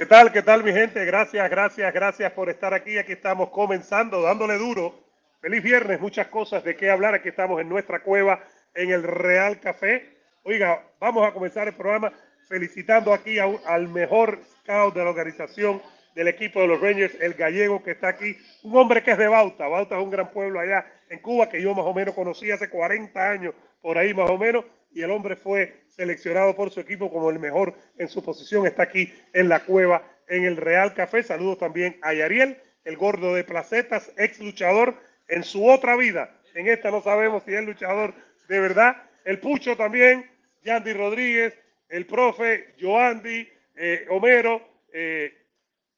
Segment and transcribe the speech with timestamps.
[0.00, 0.32] ¿Qué tal?
[0.32, 1.04] ¿Qué tal mi gente?
[1.04, 2.96] Gracias, gracias, gracias por estar aquí.
[2.96, 4.94] Aquí estamos comenzando, dándole duro.
[5.42, 7.12] Feliz viernes, muchas cosas de qué hablar.
[7.12, 8.42] Aquí estamos en nuestra cueva,
[8.74, 10.16] en el Real Café.
[10.42, 12.14] Oiga, vamos a comenzar el programa
[12.48, 15.82] felicitando aquí al mejor scout de la organización
[16.14, 19.28] del equipo de los Rangers, el gallego que está aquí, un hombre que es de
[19.28, 19.68] Bauta.
[19.68, 22.70] Bauta es un gran pueblo allá en Cuba que yo más o menos conocí hace
[22.70, 24.64] 40 años, por ahí más o menos,
[24.94, 28.66] y el hombre fue seleccionado por su equipo como el mejor en su posición.
[28.66, 31.22] Está aquí en la cueva, en el Real Café.
[31.22, 34.94] Saludos también a Yariel, el gordo de placetas, ex luchador
[35.28, 36.34] en su otra vida.
[36.54, 38.14] En esta no sabemos si es luchador
[38.48, 38.96] de verdad.
[39.26, 40.24] El Pucho también,
[40.64, 41.52] Yandy Rodríguez,
[41.90, 44.62] el profe, Joandy, eh, Homero.
[44.94, 45.34] Eh,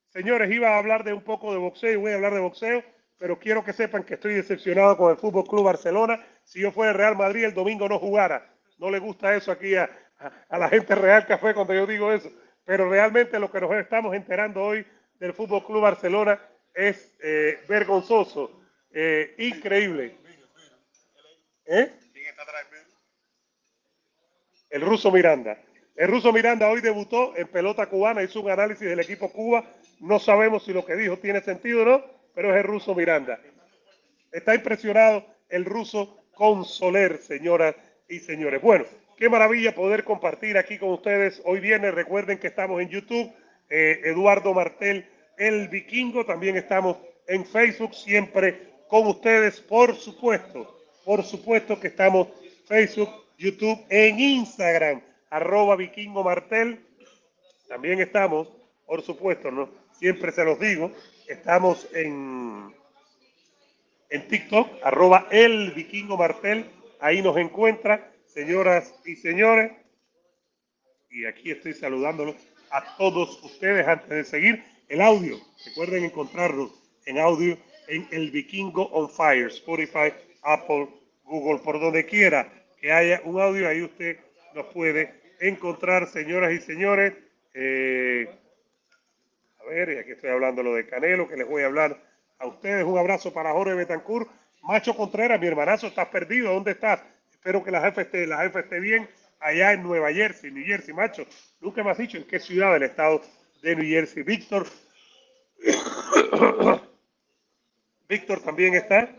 [0.08, 2.82] señores, iba a hablar de un poco de boxeo y voy a hablar de boxeo,
[3.18, 6.18] pero quiero que sepan que estoy decepcionado con el Fútbol Club Barcelona.
[6.42, 9.88] Si yo fuera Real Madrid, el domingo no jugara no le gusta eso aquí a,
[10.50, 12.28] la gente Real Café cuando yo digo eso.
[12.64, 14.84] Pero realmente lo que nos estamos enterando hoy
[15.20, 16.40] del Fútbol Club Barcelona
[16.74, 18.60] es eh, vergonzoso,
[18.90, 20.18] eh, increíble.
[21.64, 21.92] ¿Eh?
[24.68, 25.62] El ruso Miranda.
[25.94, 29.64] El ruso Miranda hoy debutó en pelota cubana, hizo un análisis del equipo Cuba.
[30.00, 33.38] No sabemos si lo que dijo tiene sentido o no, pero es el ruso Miranda.
[34.32, 37.76] Está impresionado el ruso con Soler, señoras
[38.12, 38.60] y señores.
[38.60, 38.84] Bueno,
[39.16, 41.40] qué maravilla poder compartir aquí con ustedes.
[41.46, 43.32] Hoy viene, recuerden que estamos en YouTube,
[43.70, 45.06] eh, Eduardo Martel,
[45.38, 52.28] el vikingo, también estamos en Facebook, siempre con ustedes, por supuesto, por supuesto que estamos
[52.66, 53.08] Facebook,
[53.38, 55.00] YouTube, en Instagram,
[55.30, 56.84] arroba vikingo martel.
[57.66, 58.52] También estamos,
[58.84, 59.70] por supuesto, ¿no?
[59.98, 60.92] Siempre se los digo,
[61.28, 62.74] estamos en,
[64.10, 66.66] en TikTok, arroba el vikingo martel
[67.02, 69.72] Ahí nos encuentra, señoras y señores.
[71.10, 72.36] Y aquí estoy saludándolos
[72.70, 75.36] a todos ustedes antes de seguir el audio.
[75.66, 76.70] Recuerden encontrarnos
[77.04, 77.58] en audio
[77.88, 80.90] en El Vikingo on Fire, Spotify, Apple,
[81.24, 82.48] Google, por donde quiera
[82.80, 84.20] que haya un audio, ahí usted
[84.54, 87.14] nos puede encontrar, señoras y señores.
[87.52, 88.28] Eh,
[89.58, 92.00] a ver, y aquí estoy hablando lo de Canelo, que les voy a hablar
[92.38, 92.84] a ustedes.
[92.84, 94.30] Un abrazo para Jorge Betancourt
[94.62, 97.02] Macho Contreras, mi hermanazo, estás perdido, ¿dónde estás?
[97.32, 99.08] Espero que la jefe esté, la jefe esté bien
[99.40, 101.26] allá en Nueva Jersey, New Jersey, macho.
[101.60, 103.22] Nunca me has dicho en qué ciudad del estado
[103.60, 104.22] de New Jersey.
[104.22, 104.68] Víctor,
[108.08, 109.12] Víctor también está.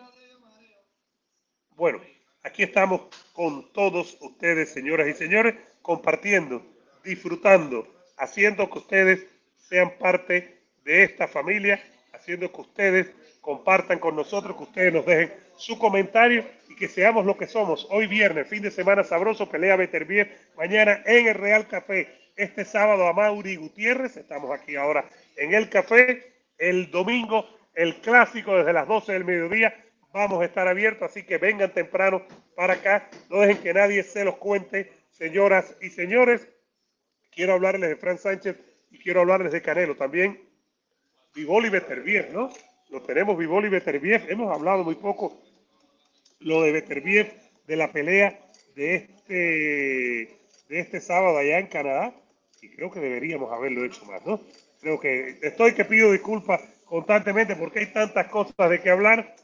[1.76, 2.00] Bueno,
[2.44, 3.02] aquí estamos
[3.34, 6.66] con todos ustedes, señoras y señores, compartiendo,
[7.04, 7.86] disfrutando,
[8.18, 9.28] haciendo que ustedes
[9.58, 11.84] sean parte de esta familia,
[12.14, 13.12] haciendo que ustedes
[13.44, 17.86] compartan con nosotros, que ustedes nos dejen su comentario y que seamos lo que somos.
[17.92, 22.08] Hoy viernes, fin de semana sabroso, pelea Beterbiev, mañana en el Real Café.
[22.38, 25.06] Este sábado a Mauri Gutiérrez, estamos aquí ahora
[25.36, 26.34] en el café.
[26.58, 29.76] El domingo, el clásico desde las 12 del mediodía,
[30.14, 32.26] vamos a estar abiertos, así que vengan temprano
[32.56, 33.10] para acá.
[33.30, 36.48] No dejen que nadie se los cuente, señoras y señores.
[37.30, 38.56] Quiero hablarles de Fran Sánchez
[38.90, 40.42] y quiero hablarles de Canelo también.
[41.36, 42.50] Vivoli Beterbiev, ¿no?
[42.94, 44.30] Lo tenemos Vivoli Beterbiev.
[44.30, 45.42] Hemos hablado muy poco
[46.40, 47.34] lo de Beterbiev,
[47.66, 48.40] de la pelea
[48.76, 49.34] de este,
[50.70, 52.14] de este sábado allá en Canadá.
[52.62, 54.40] Y creo que deberíamos haberlo hecho más, ¿no?
[54.80, 59.36] Creo que estoy que pido disculpas constantemente porque hay tantas cosas de que hablar.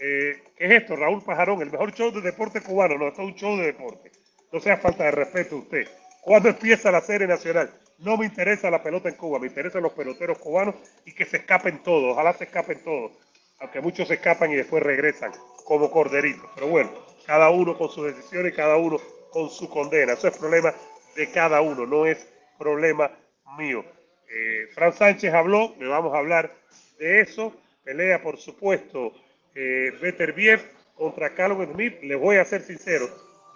[0.00, 0.96] Eh, ¿Qué es esto?
[0.96, 2.98] Raúl Pajarón, el mejor show de deporte cubano.
[2.98, 4.10] No, esto es un show de deporte.
[4.52, 5.86] No sea falta de respeto a usted.
[6.22, 7.70] ¿Cuándo empieza la serie nacional?
[7.98, 11.38] No me interesa la pelota en Cuba, me interesan los peloteros cubanos y que se
[11.38, 13.12] escapen todos, ojalá se escapen todos,
[13.60, 15.32] aunque muchos se escapan y después regresan
[15.64, 16.48] como corderitos.
[16.54, 16.90] Pero bueno,
[17.26, 18.98] cada uno con sus decisiones cada uno
[19.30, 20.14] con su condena.
[20.14, 20.72] Eso es problema
[21.16, 22.26] de cada uno, no es
[22.58, 23.10] problema
[23.58, 23.84] mío.
[24.30, 26.54] Eh, Fran Sánchez habló, le vamos a hablar
[26.98, 27.52] de eso.
[27.84, 29.12] Pelea, por supuesto,
[29.54, 30.60] eh, Beterbiev
[30.94, 32.00] contra Callum Smith.
[32.02, 33.08] Les voy a ser sincero,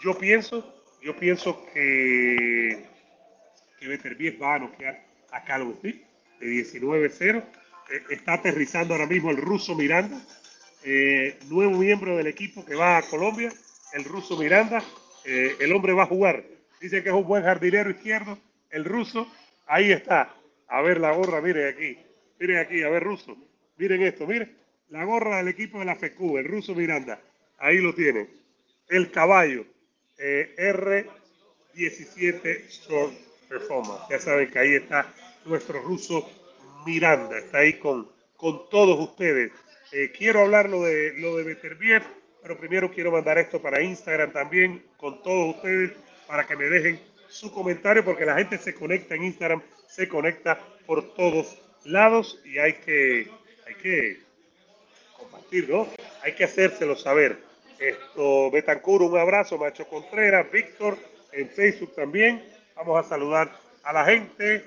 [0.02, 0.64] yo pienso
[1.02, 2.84] Yo pienso que,
[3.82, 5.02] que Beterbiev va a noquear
[5.32, 6.00] a Calvo de
[6.40, 7.42] 19-0.
[7.90, 10.24] Eh, está aterrizando ahora mismo el ruso Miranda,
[10.84, 13.52] eh, nuevo miembro del equipo que va a Colombia,
[13.92, 14.84] el ruso Miranda.
[15.24, 16.44] Eh, el hombre va a jugar.
[16.80, 18.38] Dice que es un buen jardinero izquierdo,
[18.70, 19.26] el ruso.
[19.66, 20.32] Ahí está.
[20.68, 21.98] A ver la gorra, miren aquí.
[22.38, 23.36] Miren aquí, a ver, ruso.
[23.78, 24.56] Miren esto, miren.
[24.90, 27.20] La gorra del equipo de la FECU, el ruso Miranda.
[27.58, 28.30] Ahí lo tienen.
[28.88, 29.66] El caballo.
[30.18, 34.04] R17 Short Performance.
[34.08, 35.12] Ya saben que ahí está
[35.44, 36.28] nuestro ruso
[36.86, 37.38] Miranda.
[37.38, 39.52] Está ahí con, con todos ustedes.
[39.92, 42.02] Eh, quiero hablar lo de, lo de Beterbiev,
[42.40, 45.92] pero primero quiero mandar esto para Instagram también con todos ustedes
[46.26, 50.58] para que me dejen su comentario porque la gente se conecta en Instagram, se conecta
[50.86, 53.28] por todos lados y hay que,
[53.66, 54.20] hay que
[55.16, 55.88] compartir, ¿no?
[56.22, 57.38] Hay que hacérselo saber.
[57.78, 60.96] Esto, Betancur, un abrazo, Macho Contreras, Víctor,
[61.32, 62.42] en Facebook también.
[62.84, 63.48] Vamos a saludar
[63.84, 64.64] a la gente.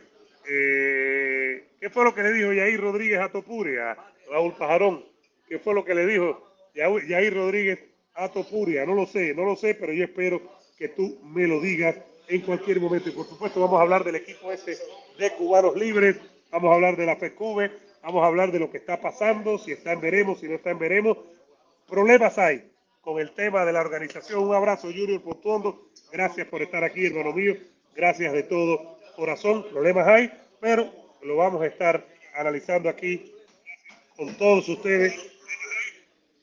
[0.47, 3.97] Eh, ¿Qué fue lo que le dijo Yair Rodríguez a Topuria,
[4.31, 5.03] Raúl Pajarón?
[5.49, 6.41] ¿Qué fue lo que le dijo
[6.73, 7.77] Yair Rodríguez
[8.13, 8.85] a Topuria?
[8.85, 10.41] No lo sé, no lo sé, pero yo espero
[10.77, 11.97] que tú me lo digas
[12.29, 13.09] en cualquier momento.
[13.09, 14.77] Y por supuesto vamos a hablar del equipo ese
[15.19, 16.15] de cubanos libres,
[16.51, 17.69] vamos a hablar de la FECUBE,
[18.01, 20.69] vamos a hablar de lo que está pasando, si está en veremos, si no está
[20.69, 21.17] en veremos.
[21.85, 22.71] Problemas hay
[23.01, 24.41] con el tema de la organización.
[24.41, 25.89] Un abrazo, Junior Pontondo.
[26.13, 27.55] Gracias por estar aquí, hermano mío.
[27.95, 29.63] Gracias de todo corazón.
[29.69, 33.33] Problemas hay, pero lo vamos a estar analizando aquí
[34.17, 35.31] con todos ustedes,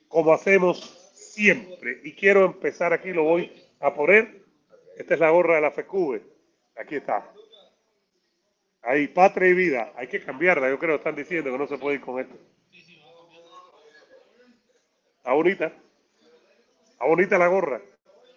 [0.09, 2.01] como hacemos siempre.
[2.05, 4.43] Y quiero empezar aquí, lo voy a poner.
[4.97, 6.23] Esta es la gorra de la FECUBE.
[6.77, 7.31] Aquí está.
[8.81, 9.93] Ahí, patria y vida.
[9.97, 12.35] Hay que cambiarla, yo creo, están diciendo que no se puede ir con esto.
[15.19, 15.73] Está bonita.
[16.91, 17.81] Está bonita la gorra.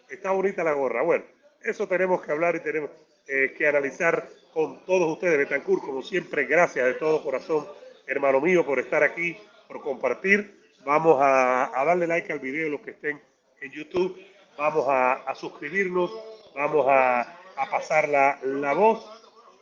[0.10, 1.02] Está bonita la gorra.
[1.02, 1.24] Bueno,
[1.66, 2.92] eso tenemos que hablar y tenemos
[3.28, 5.38] eh, que analizar con todos ustedes.
[5.38, 7.68] Betancourt, como siempre, gracias de todo corazón,
[8.06, 9.36] hermano mío, por estar aquí,
[9.68, 10.62] por compartir.
[10.86, 13.20] Vamos a, darle like al video, los que estén
[13.62, 14.16] en YouTube.
[14.58, 16.12] Vamos a, suscribirnos.
[16.54, 17.40] Vamos a,
[17.72, 19.04] pasar la, la voz.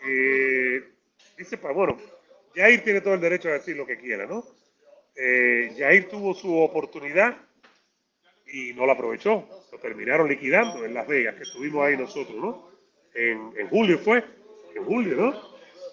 [0.06, 0.84] Eh,
[1.38, 1.98] dice, pues bueno,
[2.54, 4.44] Jair tiene todo el derecho a decir lo que quiera, ¿no?
[5.16, 7.38] Eh, Jair tuvo su oportunidad
[8.54, 9.50] y no la aprovechó.
[9.72, 12.70] Lo terminaron liquidando en Las Vegas, que estuvimos ahí nosotros, ¿no?
[13.16, 14.24] En, julio fue,
[14.76, 15.42] en julio, ¿no?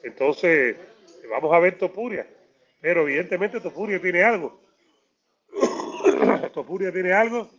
[0.04, 0.76] Entonces,
[1.30, 2.26] vamos a ver Topuria.
[2.80, 4.60] Pero evidentemente Topuria tiene algo.
[6.52, 7.50] Topuria tiene algo.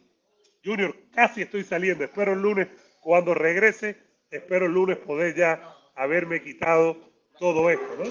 [0.64, 2.04] Junior, casi estoy saliendo.
[2.04, 2.68] Espero el lunes,
[3.02, 3.98] cuando regrese,
[4.30, 6.96] espero el lunes poder ya haberme quitado
[7.40, 8.06] todo esto, ¿no?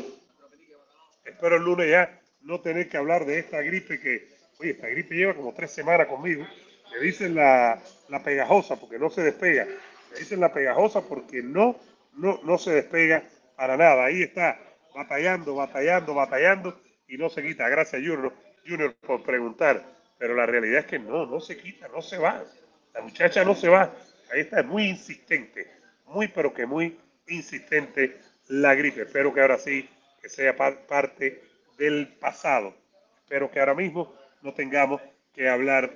[1.24, 4.28] Espero el lunes ya no tener que hablar de esta gripe que,
[4.58, 6.44] oye, esta gripe lleva como tres semanas conmigo.
[6.92, 9.66] Me dicen la, la pegajosa porque no se despega.
[10.12, 11.76] Me dicen la pegajosa porque no,
[12.14, 13.22] no, no se despega
[13.56, 14.04] para nada.
[14.04, 14.58] Ahí está,
[14.94, 17.68] batallando, batallando, batallando y no se quita.
[17.68, 18.32] Gracias, Junior,
[18.66, 19.84] Junior por preguntar.
[20.18, 22.44] Pero la realidad es que no, no se quita, no se va.
[22.92, 23.90] La muchacha no se va.
[24.32, 25.66] Ahí está, muy insistente,
[26.06, 26.98] muy, pero que muy
[27.28, 29.02] insistente la gripe.
[29.02, 29.88] Espero que ahora sí,
[30.20, 31.42] que sea parte
[31.78, 32.74] del pasado.
[33.22, 35.00] Espero que ahora mismo no tengamos
[35.32, 35.90] que hablar.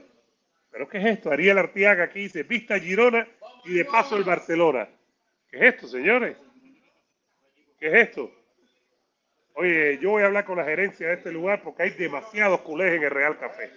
[0.74, 1.30] ¿Pero qué es esto?
[1.30, 3.28] Ariel Artiaga aquí dice, vista Girona
[3.64, 4.88] y de paso el Barcelona.
[5.48, 6.36] ¿Qué es esto, señores?
[7.78, 8.28] ¿Qué es esto?
[9.52, 12.92] Oye, yo voy a hablar con la gerencia de este lugar porque hay demasiados culés
[12.92, 13.70] en el Real Café.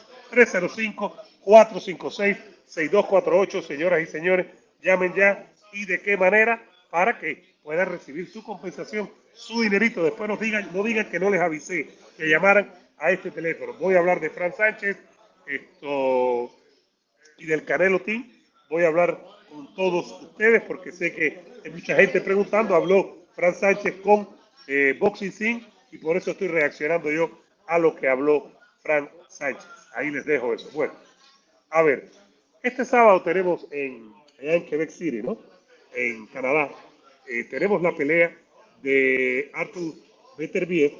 [2.74, 3.62] 305-456-6248.
[3.62, 4.46] Señoras y señores,
[4.82, 10.04] llamen ya y de qué manera para que puedan recibir su compensación, su dinerito.
[10.04, 13.74] Después nos digan, no digan que no les avisé, que llamaran a este teléfono.
[13.74, 14.96] Voy a hablar de Fran Sánchez
[15.46, 16.50] esto,
[17.38, 18.30] y del Canelo Team.
[18.68, 22.74] Voy a hablar con todos ustedes porque sé que hay mucha gente preguntando.
[22.74, 24.28] Habló Fran Sánchez con
[24.66, 27.30] eh, Boxing Sin y por eso estoy reaccionando yo
[27.66, 28.52] a lo que habló
[28.82, 29.66] Fran Sánchez.
[29.94, 30.70] Ahí les dejo eso.
[30.72, 30.94] Bueno,
[31.70, 32.10] a ver,
[32.62, 35.38] este sábado tenemos en, Quebec City, ¿no?
[35.94, 36.70] En Canadá,
[37.26, 38.36] eh, tenemos la pelea
[38.82, 39.94] de Arthur
[40.38, 40.92] Beterbiev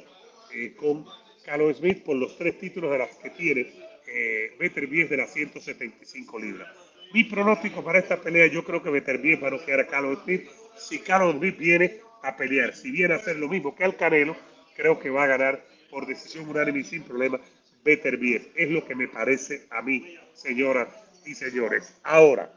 [0.53, 1.05] eh, con
[1.45, 3.67] Carlos Smith por los tres títulos de las que tiene
[4.07, 6.69] eh, Beterbiev de las 175 libras.
[7.13, 10.47] Mi pronóstico para esta pelea, yo creo que Beterbiev va a noquear a Carlos Smith.
[10.77, 14.35] Si Carlos Smith viene a pelear, si viene a hacer lo mismo que al Canelo,
[14.75, 17.39] creo que va a ganar por decisión unánime y sin problema
[17.83, 18.51] Beterbiev.
[18.55, 20.87] Es lo que me parece a mí, señoras
[21.25, 21.93] y señores.
[22.03, 22.51] Ahora,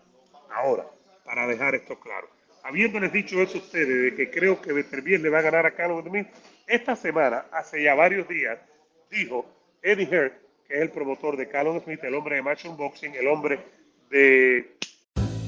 [0.54, 0.86] ahora,
[1.24, 2.28] para dejar esto claro,
[2.64, 5.74] habiéndoles dicho eso a ustedes, de que creo que Beterbiev le va a ganar a
[5.74, 6.28] Carlos Smith,
[6.66, 8.58] esta semana, hace ya varios días,
[9.10, 9.46] dijo
[9.82, 10.32] Eddie Hearn,
[10.66, 13.60] que es el promotor de Carlos Smith, el hombre de Match Boxing, el hombre
[14.10, 14.76] de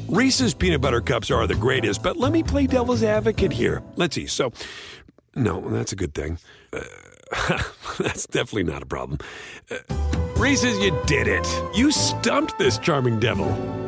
[0.08, 3.82] Reese's peanut butter cups are the greatest, but let me play devil's advocate here.
[3.96, 4.26] Let's see.
[4.26, 4.52] So,
[5.34, 6.38] no, that's a good thing.
[6.72, 6.80] Uh,
[7.98, 9.18] that's definitely not a problem.
[9.70, 11.48] Uh, Reese's, you did it.
[11.74, 13.87] You stumped this charming devil.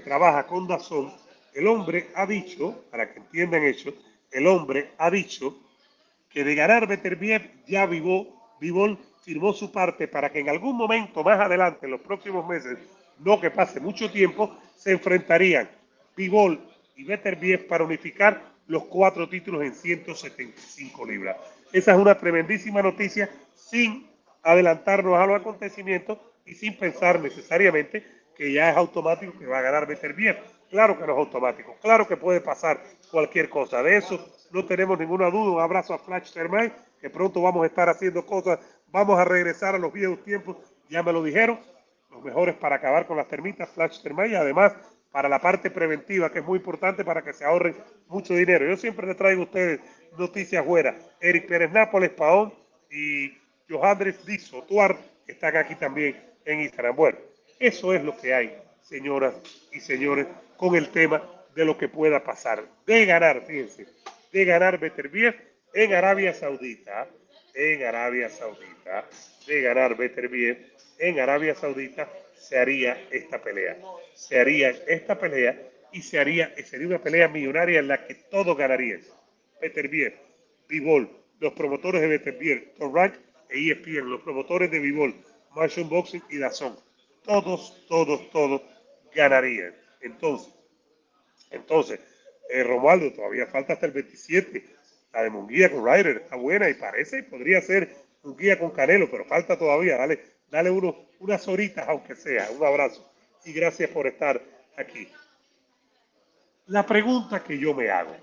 [0.00, 1.12] Trabaja con Dazón,
[1.54, 3.92] el hombre ha dicho, para que entiendan eso,
[4.30, 5.56] el hombre ha dicho
[6.28, 11.24] que de ganar Beterbiev ya Vivó, Vivol firmó su parte para que en algún momento
[11.24, 12.78] más adelante, en los próximos meses,
[13.18, 15.68] no que pase mucho tiempo, se enfrentarían
[16.16, 16.60] Vivol
[16.94, 21.36] y Beterbiev para unificar los cuatro títulos en 175 libras.
[21.72, 24.06] Esa es una tremendísima noticia sin
[24.42, 29.62] adelantarnos a los acontecimientos y sin pensar necesariamente que ya es automático que va a
[29.62, 30.36] ganar Beterbiev.
[30.70, 33.82] Claro que no es automático, claro que puede pasar cualquier cosa.
[33.82, 34.18] De eso
[34.50, 35.52] no tenemos ninguna duda.
[35.52, 39.74] Un abrazo a Flash Termay, que pronto vamos a estar haciendo cosas, vamos a regresar
[39.74, 40.56] a los viejos tiempos,
[40.88, 41.58] ya me lo dijeron,
[42.10, 44.74] los mejores para acabar con las termitas, Flash Termay, y además
[45.12, 47.76] para la parte preventiva, que es muy importante para que se ahorren
[48.08, 48.66] mucho dinero.
[48.66, 49.80] Yo siempre les traigo a ustedes
[50.18, 50.94] noticias buenas.
[51.20, 52.52] Eric Pérez Nápoles, Paón
[52.90, 53.32] y
[53.68, 56.96] Johannes Dixo, Tuar, están aquí también en Instagram.
[56.96, 57.18] Bueno,
[57.58, 59.34] eso es lo que hay, señoras
[59.72, 61.22] y señores, con el tema
[61.54, 62.64] de lo que pueda pasar.
[62.86, 63.86] De ganar, fíjense,
[64.32, 65.34] de ganar Beterbiev
[65.72, 67.08] en Arabia Saudita,
[67.54, 69.08] en Arabia Saudita,
[69.46, 70.58] de ganar Beterbiev
[70.98, 73.78] en Arabia Saudita, se haría esta pelea.
[74.14, 75.58] Se haría esta pelea
[75.92, 79.00] y se haría, sería una pelea millonaria en la que todos ganarían.
[79.60, 80.14] Beterbiev,
[80.68, 81.08] Bivol,
[81.40, 83.14] los promotores de Beterbiev, Torrank
[83.48, 85.14] e ESPN, los promotores de Bivol,
[85.54, 86.85] Marshall Boxing y Dazón
[87.26, 88.62] todos, todos, todos
[89.14, 89.74] ganarían.
[90.00, 90.52] Entonces,
[91.50, 92.00] entonces,
[92.50, 94.64] eh, Romualdo, todavía falta hasta el 27.
[95.12, 99.24] La de Munguía con Ryder está buena y parece, podría ser Munguía con Canelo, pero
[99.24, 99.96] falta todavía.
[99.96, 102.48] Dale, dale uno, unas horitas, aunque sea.
[102.50, 103.12] Un abrazo
[103.44, 104.42] y gracias por estar
[104.76, 105.08] aquí.
[106.66, 108.14] La pregunta que yo me hago,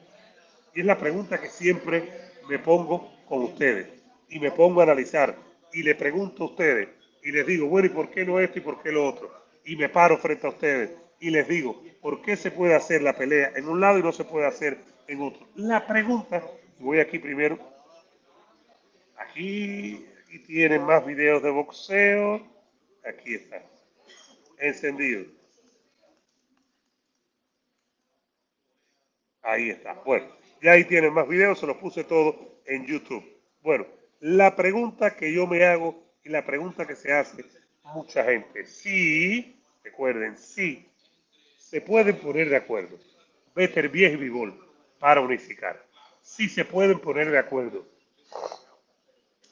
[0.76, 2.12] y es la pregunta que siempre
[2.50, 3.88] me pongo con ustedes,
[4.30, 5.36] y me pongo a analizar,
[5.72, 6.90] y le pregunto a ustedes,
[7.24, 9.32] y les digo, bueno, ¿y por qué no esto y por qué lo otro?
[9.66, 13.16] Y me paro frente a ustedes y les digo, ¿por qué se puede hacer la
[13.16, 14.78] pelea en un lado y no se puede hacer
[15.08, 15.48] en otro?
[15.56, 16.44] La pregunta,
[16.80, 17.74] voy aquí primero
[19.34, 22.48] aquí, aquí tienen más videos de boxeo.
[23.06, 23.62] Aquí está.
[24.58, 25.26] Encendido.
[29.42, 29.94] Ahí está.
[30.06, 30.28] Bueno,
[30.62, 33.26] ya ahí tienen más videos, se los puse todo en YouTube.
[33.62, 33.86] Bueno,
[34.22, 37.46] la pregunta que yo me hago y la pregunta que se hace
[37.84, 40.88] mucha gente, sí, recuerden, sí,
[41.58, 42.98] se pueden poner de acuerdo.
[43.56, 44.54] Better y Bivol
[45.00, 45.84] para unificar.
[46.22, 47.86] Sí se pueden poner de acuerdo.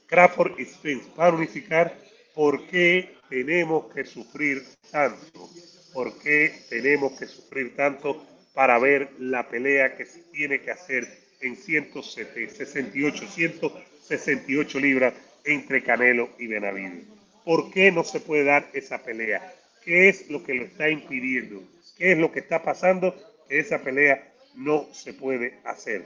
[0.07, 1.97] Crawford y Spence para unificar
[2.33, 5.49] por qué tenemos que sufrir tanto.
[5.93, 11.07] ¿Por qué tenemos que sufrir tanto para ver la pelea que se tiene que hacer
[11.41, 15.13] en 168, 168 libras
[15.45, 17.05] entre Canelo y Benavides.
[17.43, 19.53] ¿Por qué no se puede dar esa pelea?
[19.83, 21.63] ¿Qué es lo que lo está impidiendo?
[21.97, 23.15] ¿Qué es lo que está pasando
[23.47, 26.05] que esa pelea no se puede hacer?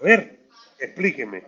[0.00, 0.38] A ver,
[0.78, 1.42] explíqueme,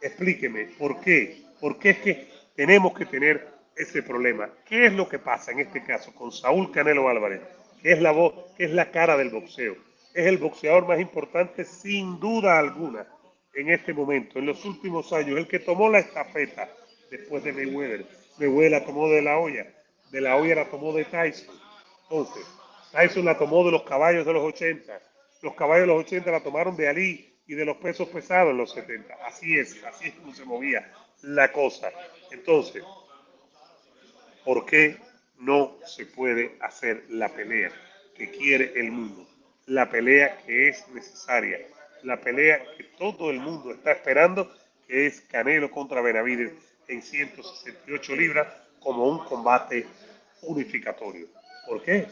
[0.00, 1.42] explíqueme, ¿por qué?
[1.60, 4.50] ¿Por qué es que tenemos que tener ese problema?
[4.66, 7.40] ¿Qué es lo que pasa en este caso con Saúl Canelo Álvarez?
[7.82, 9.76] que es la voz, que es la cara del boxeo.
[10.14, 13.06] Es el boxeador más importante sin duda alguna
[13.54, 16.68] en este momento, en los últimos años, el que tomó la estafeta
[17.10, 18.06] después de Mayweather.
[18.38, 19.66] Mayweather la tomó de la olla,
[20.10, 21.54] de la olla la tomó de Tyson.
[22.02, 22.46] Entonces,
[22.92, 25.00] Tyson la tomó de los caballos de los 80,
[25.42, 28.58] los caballos de los 80 la tomaron de Ali y de los pesos pesados en
[28.58, 29.14] los 70.
[29.26, 30.92] Así es, así es como se movía
[31.22, 31.90] la cosa.
[32.30, 32.84] Entonces,
[34.44, 34.96] ¿por qué
[35.38, 37.72] no se puede hacer la pelea
[38.14, 39.26] que quiere el mundo,
[39.66, 41.58] la pelea que es necesaria,
[42.02, 44.50] la pelea que todo el mundo está esperando,
[44.86, 46.52] que es Canelo contra Benavides
[46.88, 48.48] en 168 libras
[48.80, 49.86] como un combate
[50.42, 51.28] unificatorio.
[51.66, 52.06] ¿Por qué?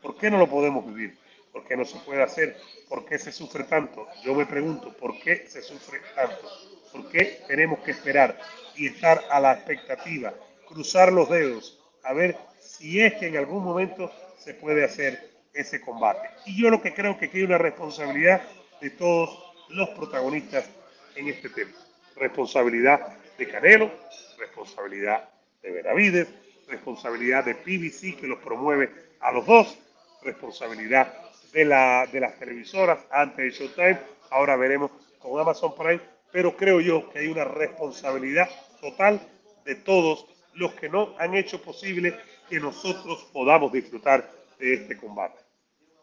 [0.00, 1.16] ¿Por qué no lo podemos vivir?
[1.52, 2.56] ¿Por qué no se puede hacer?
[2.88, 4.08] ¿Por qué se sufre tanto?
[4.24, 6.50] Yo me pregunto, ¿por qué se sufre tanto?
[6.92, 8.38] ¿Por qué tenemos que esperar
[8.76, 10.34] y estar a la expectativa,
[10.66, 15.80] cruzar los dedos, a ver si es que en algún momento se puede hacer ese
[15.80, 16.28] combate.
[16.46, 18.42] Y yo lo que creo que hay una responsabilidad
[18.84, 19.30] de todos
[19.70, 20.68] los protagonistas
[21.16, 21.72] en este tema.
[22.16, 23.90] Responsabilidad de Canelo,
[24.38, 25.26] responsabilidad
[25.62, 26.28] de Benavides,
[26.68, 29.78] responsabilidad de PBC que los promueve a los dos,
[30.22, 31.14] responsabilidad
[31.54, 36.82] de, la, de las televisoras antes de Showtime, ahora veremos con Amazon Prime, pero creo
[36.82, 38.50] yo que hay una responsabilidad
[38.82, 39.18] total
[39.64, 42.20] de todos los que no han hecho posible
[42.50, 45.38] que nosotros podamos disfrutar de este combate.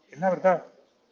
[0.09, 0.65] Es la verdad,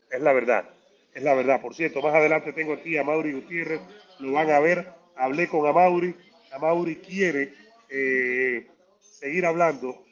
[0.10, 0.66] es la verdad,
[1.14, 1.62] es la verdad.
[1.62, 3.82] Por cierto, más adelante tengo aquí a Mauri Gutiérrez,
[4.20, 6.16] lo van a ver, hablé con Amauri,
[6.52, 7.54] Amauri quiere
[7.90, 8.68] eh,
[9.00, 10.04] seguir hablando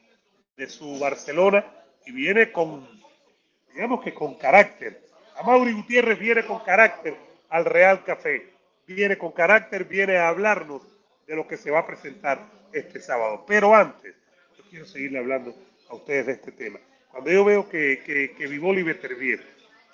[0.56, 1.66] de su Barcelona
[2.06, 2.88] y viene con,
[3.74, 5.02] digamos que con carácter.
[5.38, 7.16] Amauri Gutiérrez viene con carácter
[7.50, 8.54] al Real Café,
[8.88, 10.82] viene con carácter, viene a hablarnos
[11.28, 13.46] de lo que se va a presentar este sábado.
[13.48, 14.16] Pero antes,
[14.58, 15.56] yo quiero seguirle hablando
[15.90, 16.80] a ustedes de este tema.
[17.12, 19.42] Cuando yo veo que, que, que Vivol y Beterbiev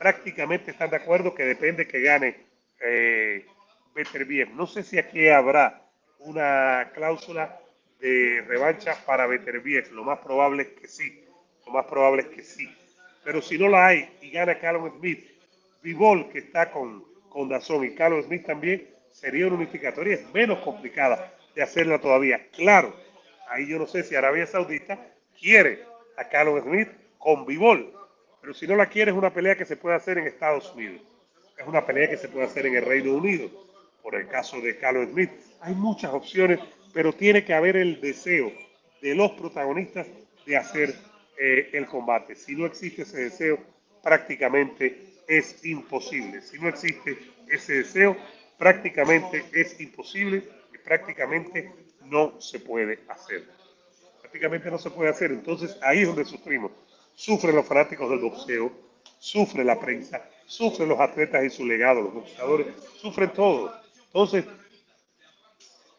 [0.04, 2.36] prácticamente están de acuerdo que depende que gane
[2.82, 3.46] eh,
[3.96, 4.50] Beterbiev.
[4.50, 5.82] No sé si aquí habrá
[6.20, 7.58] una cláusula
[8.02, 9.94] de revancha para Beterbiev.
[9.94, 11.24] Lo más probable es que sí.
[11.66, 12.70] Lo más probable es que sí.
[13.24, 15.26] Pero si no la hay y gana Callum Smith,
[15.82, 21.34] Vivol que está con, con Dazón y Callum Smith también, sería una unificatoria menos complicada
[21.56, 22.46] de hacerla todavía.
[22.52, 22.94] Claro,
[23.48, 25.00] ahí yo no sé si Arabia Saudita
[25.40, 25.86] quiere
[26.18, 28.03] a Carlos Smith con Bivol,
[28.44, 31.02] pero si no la quiere es una pelea que se puede hacer en Estados Unidos,
[31.58, 33.50] es una pelea que se puede hacer en el Reino Unido,
[34.02, 35.32] por el caso de Carlos Smith.
[35.62, 36.60] Hay muchas opciones,
[36.94, 38.52] pero tiene que haber el deseo
[39.02, 40.08] de los protagonistas
[40.46, 40.94] de hacer
[41.40, 42.36] eh, el combate.
[42.36, 43.60] Si no existe ese deseo,
[44.04, 46.42] prácticamente es imposible.
[46.42, 48.18] Si no existe ese deseo,
[48.58, 50.44] prácticamente es imposible
[50.84, 51.72] prácticamente
[52.06, 53.44] no se puede hacer.
[54.22, 55.32] Prácticamente no se puede hacer.
[55.32, 56.72] Entonces ahí es donde sufrimos.
[57.16, 58.72] Sufren los fanáticos del boxeo,
[59.20, 62.68] sufre la prensa, sufren los atletas y su legado, los boxeadores,
[63.00, 63.74] sufren todo.
[64.08, 64.46] Entonces,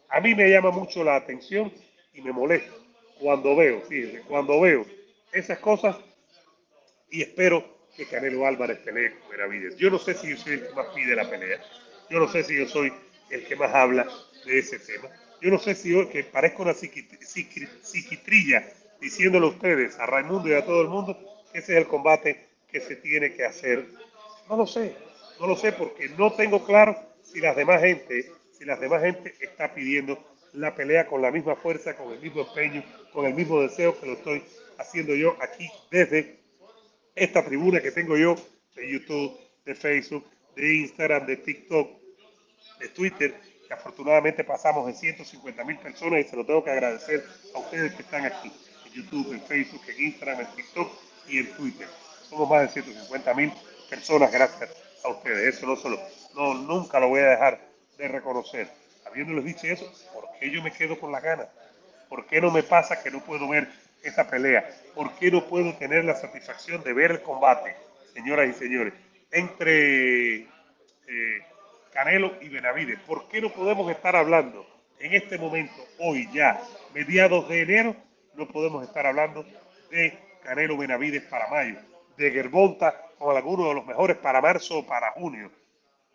[0.09, 1.73] a mí me llama mucho la atención
[2.13, 2.73] y me molesta
[3.21, 4.85] cuando veo, fíjense, cuando veo
[5.33, 5.97] esas cosas
[7.11, 7.65] y espero
[7.97, 9.77] que Canelo Álvarez pelee con Benavides.
[9.77, 11.61] Yo no sé si yo soy el que más pide la pelea,
[12.11, 12.93] yo no sé si yo soy
[13.31, 14.07] el que más habla,
[14.45, 15.09] de ese tema.
[15.41, 18.65] Yo no sé si yo, que parezco una psiquitrilla
[19.05, 21.15] diciéndole a ustedes, a Raimundo y a todo el mundo,
[21.53, 23.87] que ese es el combate que se tiene que hacer.
[24.49, 24.97] No lo sé,
[25.39, 29.35] no lo sé porque no tengo claro si las demás gente, si las demás gente
[29.41, 30.19] está pidiendo
[30.55, 34.07] la pelea con la misma fuerza, con el mismo empeño, con el mismo deseo que
[34.07, 34.43] lo estoy
[34.79, 36.41] haciendo yo aquí desde
[37.15, 38.37] esta tribuna que tengo yo
[38.75, 40.25] de YouTube, de Facebook,
[40.57, 41.91] de Instagram, de TikTok,
[42.81, 43.35] de Twitter
[43.69, 47.23] que afortunadamente pasamos de 150 mil personas y se lo tengo que agradecer
[47.55, 48.51] a ustedes que están aquí,
[48.95, 50.93] YouTube, en Facebook, en Instagram, en TikTok
[51.29, 51.89] y en Twitter.
[52.29, 53.53] Somos más de 150 mil
[53.91, 54.71] personas gracias
[55.05, 55.57] a ustedes.
[55.57, 55.99] Eso no solo,
[56.35, 57.61] no, nunca lo voy a dejar
[57.99, 58.69] de reconocer.
[59.07, 61.49] Habiéndoles dicho eso, ¿por qué yo me quedo con la gana?
[62.09, 63.69] ¿Por qué no me pasa que no puedo ver
[64.03, 64.69] esa pelea?
[64.95, 67.75] ¿Por qué no puedo tener la satisfacción de ver el combate,
[68.13, 68.95] señoras y señores,
[69.31, 70.49] entre eh,
[71.93, 73.01] Canelo y Benavides?
[73.01, 74.67] ¿Por qué no podemos estar hablando
[75.05, 76.61] en este momento, hoy ya,
[76.95, 77.97] mediados de enero,
[78.37, 79.45] no podemos estar hablando
[79.91, 81.79] de Canelo Benavides para mayo,
[82.17, 85.51] de Gervonta con alguno de los mejores para marzo o para junio?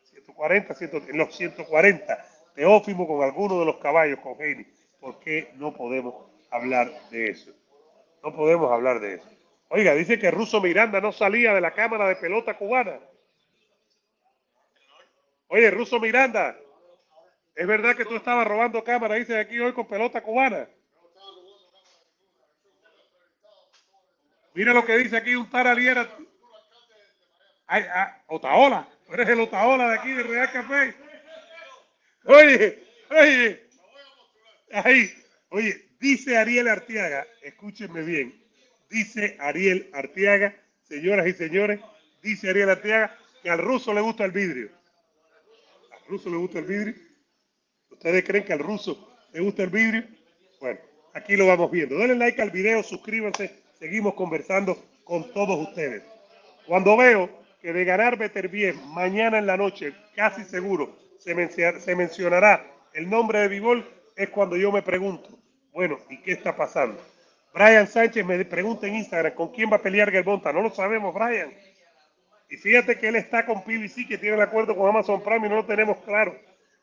[0.03, 4.65] 140, 100, en los 140, Teófimo con alguno de los caballos, con Heini
[4.99, 6.13] ¿Por qué no podemos
[6.51, 7.51] hablar de eso?
[8.21, 9.29] No podemos hablar de eso.
[9.69, 12.99] Oiga, dice que Russo Miranda no salía de la cámara de pelota cubana.
[15.47, 16.57] Oye, Russo Miranda,
[17.55, 20.67] ¿es verdad que tú estabas robando cámara, dice aquí hoy con pelota cubana?
[24.53, 26.09] Mira lo que dice aquí un taraliera.
[27.67, 30.95] Ay, ah, Otaola, eres el Otaola de aquí de Real Café.
[32.25, 33.69] Oye, oye,
[34.71, 35.11] Ahí,
[35.49, 38.39] oye, dice Ariel Artiaga, escúchenme bien,
[38.89, 41.79] dice Ariel Artiaga, señoras y señores,
[42.21, 44.69] dice Ariel Artiaga que al ruso le gusta el vidrio.
[45.91, 46.93] ¿Al ruso le gusta el vidrio?
[47.89, 50.05] ¿Ustedes creen que al ruso le gusta el vidrio?
[50.59, 50.79] Bueno,
[51.13, 51.97] aquí lo vamos viendo.
[51.97, 56.03] Denle like al video, suscríbanse, seguimos conversando con todos ustedes.
[56.67, 57.29] Cuando veo
[57.61, 61.33] que de ganar Beterbiev mañana en la noche, casi seguro, se,
[61.95, 65.29] mencionará el nombre de Vivol, es cuando yo me pregunto,
[65.71, 67.01] bueno, ¿y qué está pasando?
[67.53, 70.53] Brian Sánchez me pregunta en Instagram, ¿con quién va a pelear Gervonta?
[70.53, 71.51] No lo sabemos, Brian.
[72.49, 75.49] Y fíjate que él está con PBC, que tiene el acuerdo con Amazon Prime y
[75.49, 76.35] no lo tenemos claro.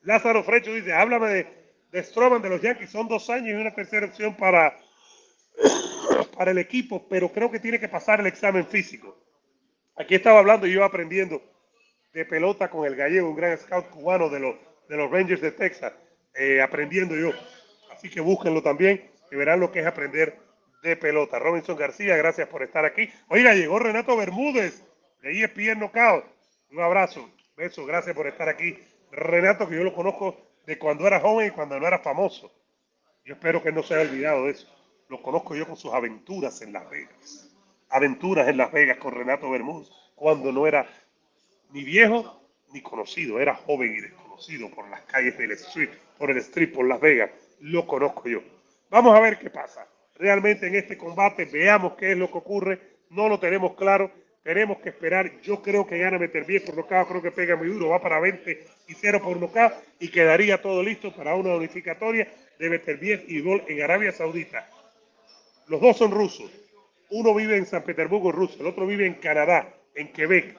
[0.03, 1.47] Lázaro Frecho dice, háblame de,
[1.91, 2.91] de Stroman, de los Yankees.
[2.91, 4.77] Son dos años y una tercera opción para,
[6.37, 9.17] para el equipo, pero creo que tiene que pasar el examen físico.
[9.97, 11.43] Aquí estaba hablando y yo aprendiendo
[12.13, 14.57] de pelota con el gallego, un gran scout cubano de los,
[14.89, 15.93] de los Rangers de Texas.
[16.39, 17.33] Eh, aprendiendo yo.
[17.91, 20.39] Así que búsquenlo también, que verán lo que es aprender
[20.83, 21.39] de pelota.
[21.39, 23.09] Robinson García, gracias por estar aquí.
[23.29, 24.85] Oiga, llegó Renato Bermúdez
[25.23, 26.27] de ESPN Knockout.
[26.71, 28.79] Un abrazo, beso, gracias por estar aquí.
[29.11, 32.53] Renato, que yo lo conozco de cuando era joven y cuando no era famoso.
[33.25, 34.76] Yo espero que no se haya olvidado de eso.
[35.09, 37.55] Lo conozco yo con sus aventuras en Las Vegas.
[37.89, 40.89] Aventuras en Las Vegas con Renato Bermúdez, cuando no era
[41.71, 42.43] ni viejo
[42.73, 46.87] ni conocido, era joven y desconocido por las calles del street por el strip, por
[46.87, 47.31] Las Vegas.
[47.61, 48.41] Lo conozco yo.
[48.91, 49.87] Vamos a ver qué pasa.
[50.17, 52.81] Realmente en este combate veamos qué es lo que ocurre.
[53.11, 54.11] No lo tenemos claro.
[54.43, 55.41] Tenemos que esperar.
[55.43, 57.09] Yo creo que gana meter bien por nocaut.
[57.09, 57.89] Creo que pega muy duro.
[57.91, 59.73] Va para 20 y 0 por nocaut.
[59.99, 64.69] Y quedaría todo listo para una unificatoria de Beterbiev y Gol en Arabia Saudita.
[65.69, 66.51] Los dos son rusos.
[67.11, 68.59] Uno vive en San Petersburgo, Rusia.
[68.61, 70.57] El otro vive en Canadá, en Quebec.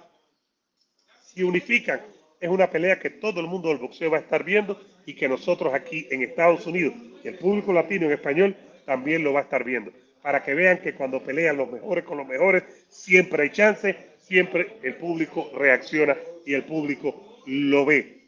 [1.22, 2.02] Si unifican,
[2.40, 5.30] es una pelea que todo el mundo del boxeo va a estar viendo y que
[5.30, 6.94] nosotros aquí en Estados Unidos
[7.24, 9.92] y el público latino en español también lo va a estar viendo.
[10.22, 14.78] Para que vean que cuando pelean los mejores con los mejores, siempre hay chance, siempre
[14.84, 18.28] el público reacciona y el público lo ve.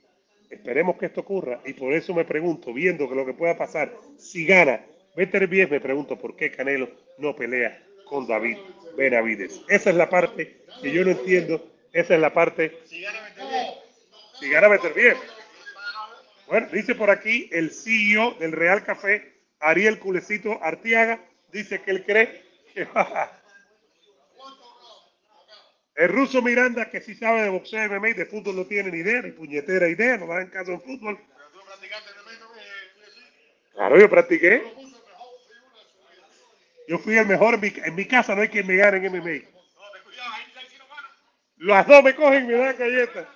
[0.49, 3.93] Esperemos que esto ocurra y por eso me pregunto, viendo que lo que pueda pasar,
[4.17, 4.81] si gana
[5.19, 8.58] Better bien, me pregunto por qué Canelo no pelea con David
[8.95, 9.62] Benavides.
[9.67, 12.79] Esa es la parte que yo no entiendo, esa es la parte...
[12.86, 13.19] Si gana
[14.39, 15.17] si gana meter bien.
[16.47, 21.19] Bueno, dice por aquí el CEO del Real Café, Ariel Culecito Artiaga,
[21.51, 22.41] dice que él cree
[22.73, 23.41] que va.
[25.95, 28.99] El ruso Miranda, que sí sabe de boxeo MMA y de fútbol no tiene ni
[28.99, 31.19] idea, ni puñetera idea, no va en caso en fútbol.
[33.73, 34.78] Claro, yo practiqué.
[36.89, 39.47] Yo fui el mejor en mi, casa, no hay quien me gane en MMA.
[41.58, 43.28] Las dos me cogen y me dan galletas.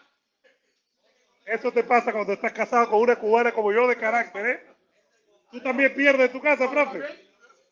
[1.46, 4.64] Eso te pasa cuando estás casado con una cubana como yo de carácter, ¿eh?
[5.52, 7.02] Tú también pierdes tu casa, profe.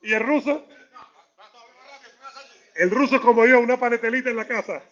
[0.04, 0.68] ¿Y el ruso?
[2.76, 4.84] El ruso como yo, una panetelita en la casa.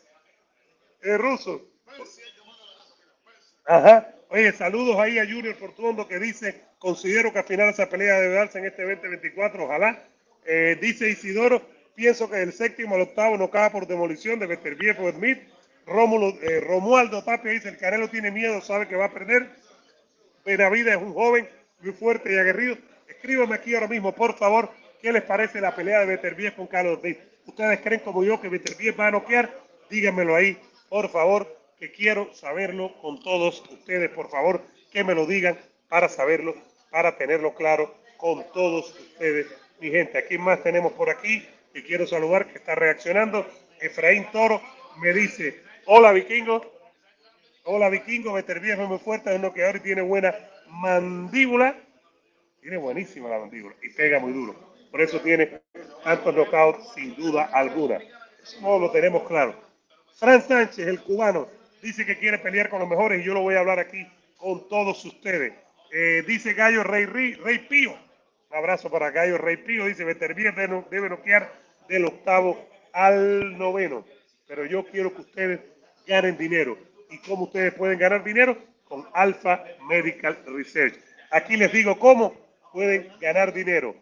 [1.01, 1.67] El ruso.
[3.65, 4.11] Ajá.
[4.29, 8.33] Oye, saludos ahí a Junior Fortuondo que dice, considero que al final esa pelea debe
[8.33, 10.09] darse en este 2024, ojalá.
[10.45, 11.61] Eh, dice Isidoro,
[11.95, 15.39] pienso que el séptimo al octavo no cae por demolición de Viejo Smith
[15.89, 19.49] Rómulo, eh, Romualdo Tapia dice, el Canelo tiene miedo, sabe que va a perder.
[20.45, 21.49] Benavides es un joven
[21.81, 22.77] muy fuerte y aguerrido.
[23.07, 24.69] Escríbame aquí ahora mismo, por favor,
[25.01, 27.17] qué les parece la pelea de Beterbiev con Carlos Ortiz.
[27.47, 29.51] ¿Ustedes creen como yo que Beterbiev va a noquear?
[29.89, 31.47] Díganmelo ahí, por favor,
[31.79, 36.53] que quiero saberlo con todos ustedes, por favor, que me lo digan para saberlo,
[36.91, 39.47] para tenerlo claro con todos ustedes,
[39.79, 40.17] mi gente.
[40.17, 43.45] Aquí más tenemos por aquí que quiero saludar, que está reaccionando.
[43.79, 44.61] Efraín Toro
[45.01, 46.61] me dice, hola vikingo,
[47.63, 50.35] hola vikingo, Viejo es muy fuerte, es uno que ahora tiene buena
[50.67, 51.75] mandíbula,
[52.61, 54.55] tiene buenísima la mandíbula y pega muy duro.
[54.91, 55.61] Por eso tiene
[56.03, 57.99] tantos knockouts sin duda alguna.
[58.41, 59.55] Eso lo tenemos claro.
[60.15, 61.47] Fran Sánchez, el cubano,
[61.81, 64.05] dice que quiere pelear con los mejores y yo lo voy a hablar aquí
[64.37, 65.53] con todos ustedes.
[65.91, 67.95] Eh, dice Gallo Rey, Rey, Pío.
[68.51, 69.85] Un abrazo para Gallo Rey Pío.
[69.85, 71.53] Dice Beterbiev debe, noquear
[71.87, 74.05] del octavo al noveno.
[74.47, 75.59] Pero yo quiero que ustedes
[76.07, 76.75] ganen dinero.
[77.11, 78.57] ¿Y cómo ustedes pueden ganar dinero?
[78.85, 80.95] Con Alpha Medical Research.
[81.29, 82.35] Aquí les digo cómo
[82.73, 83.95] pueden ganar dinero.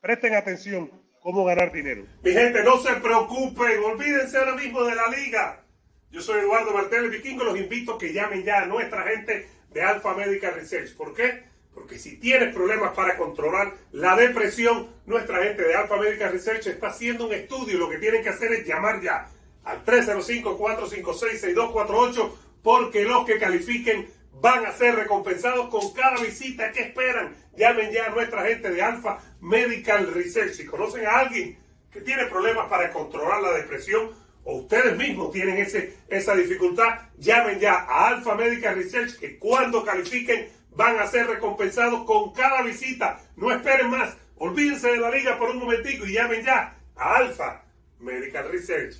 [0.00, 2.06] Presten atención cómo ganar dinero.
[2.22, 5.62] Mi gente, no se preocupen, olvídense ahora mismo de la liga.
[6.10, 9.46] Yo soy Eduardo Martel, el vikingo, los invito a que llamen ya a nuestra gente
[9.68, 10.96] de Alpha Medical Research.
[10.96, 11.49] ¿Por qué?
[11.74, 16.88] Porque si tienes problemas para controlar la depresión, nuestra gente de Alpha Medical Research está
[16.88, 17.78] haciendo un estudio.
[17.78, 19.28] Lo que tienen que hacer es llamar ya
[19.64, 24.08] al 305-456-6248 porque los que califiquen
[24.40, 27.34] van a ser recompensados con cada visita que esperan.
[27.56, 30.52] Llamen ya a nuestra gente de Alpha Medical Research.
[30.52, 31.58] Si conocen a alguien
[31.90, 34.10] que tiene problemas para controlar la depresión
[34.44, 39.84] o ustedes mismos tienen ese, esa dificultad, llamen ya a Alpha Medical Research que cuando
[39.84, 43.20] califiquen van a ser recompensados con cada visita.
[43.36, 44.16] No esperen más.
[44.36, 47.62] Olvídense de la liga por un momentico y llamen ya a Alpha
[47.98, 48.96] Medical Research.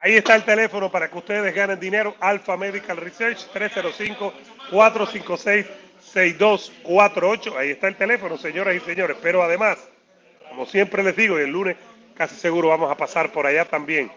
[0.00, 2.14] Ahí está el teléfono para que ustedes ganen dinero.
[2.20, 3.38] Alpha Medical Research
[4.70, 7.56] 305-456-6248.
[7.56, 9.16] Ahí está el teléfono, señoras y señores.
[9.22, 9.78] Pero además,
[10.50, 11.78] como siempre les digo, y el lunes
[12.14, 14.12] casi seguro vamos a pasar por allá también.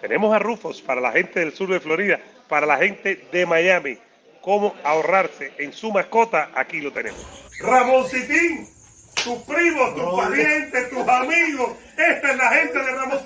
[0.00, 3.98] Tenemos a Rufos para la gente del sur de Florida, para la gente de Miami.
[4.42, 7.20] Cómo ahorrarse en su mascota, aquí lo tenemos.
[7.60, 8.66] Ramón Citín
[9.24, 11.72] tus primos, tus parientes, tus amigos.
[11.96, 13.22] Esta es la gente de Ramos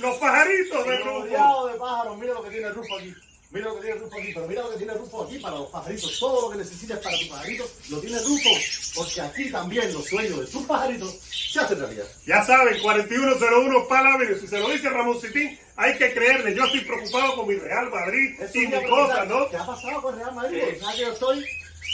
[0.00, 1.66] los pajaritos de Rufo.
[1.68, 3.14] de pájaros, mira lo que tiene Rufo aquí.
[3.50, 5.70] Mira lo que tiene Rufo aquí, pero mira lo que tiene Rufo aquí para los
[5.70, 6.18] pajaritos.
[6.18, 8.50] Todo lo que necesitas para tu pajarito lo tiene Rufo,
[8.94, 12.06] porque aquí también los sueños de tus pajaritos se hacen realidad.
[12.26, 16.54] Ya saben, 4101 Palavero, si se lo dice Ramón Citín, hay que creerle.
[16.54, 19.48] Yo estoy preocupado con mi Real Madrid y mi cosa, ¿no?
[19.48, 20.58] ¿Qué ha pasado con Real Madrid?
[20.58, 21.44] Eh, que yo estoy...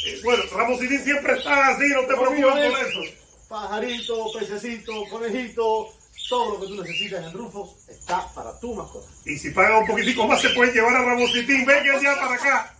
[0.07, 5.93] Eh, bueno, Ramón Citín siempre está así, no te preocupes por eso pajarito, pececito, conejito,
[6.29, 9.07] todo lo que tú necesitas en Rufos está para tu mascota.
[9.25, 11.65] Y si pagas un poquitico más, se puede llevar a Ramoncitín.
[11.67, 12.77] Venga ya para acá.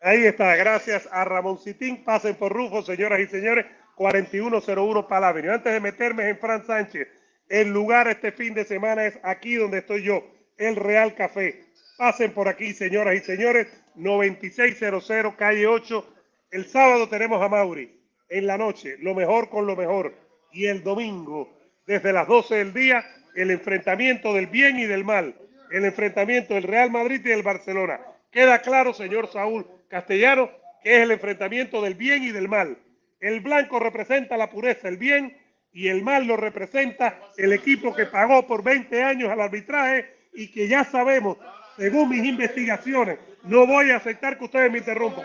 [0.00, 2.04] Ahí está, gracias a Ramoncitín.
[2.04, 3.66] Pasen por Rufos, señoras y señores.
[3.96, 5.52] 4101 Palavio.
[5.52, 7.08] Antes de meterme en Fran Sánchez,
[7.48, 10.24] el lugar este fin de semana es aquí donde estoy yo,
[10.58, 11.66] el Real Café.
[11.98, 13.68] Pasen por aquí, señoras y señores.
[13.94, 16.14] 9600, calle 8.
[16.50, 20.14] El sábado tenemos a Mauri en la noche, lo mejor con lo mejor.
[20.52, 21.48] Y el domingo,
[21.86, 25.34] desde las 12 del día, el enfrentamiento del bien y del mal,
[25.70, 28.00] el enfrentamiento del Real Madrid y del Barcelona.
[28.30, 30.50] Queda claro, señor Saúl Castellano,
[30.82, 32.78] que es el enfrentamiento del bien y del mal.
[33.20, 35.38] El blanco representa la pureza, el bien,
[35.72, 40.50] y el mal lo representa el equipo que pagó por 20 años al arbitraje y
[40.50, 41.38] que ya sabemos,
[41.76, 45.24] según mis investigaciones, no voy a aceptar que ustedes me interrumpan.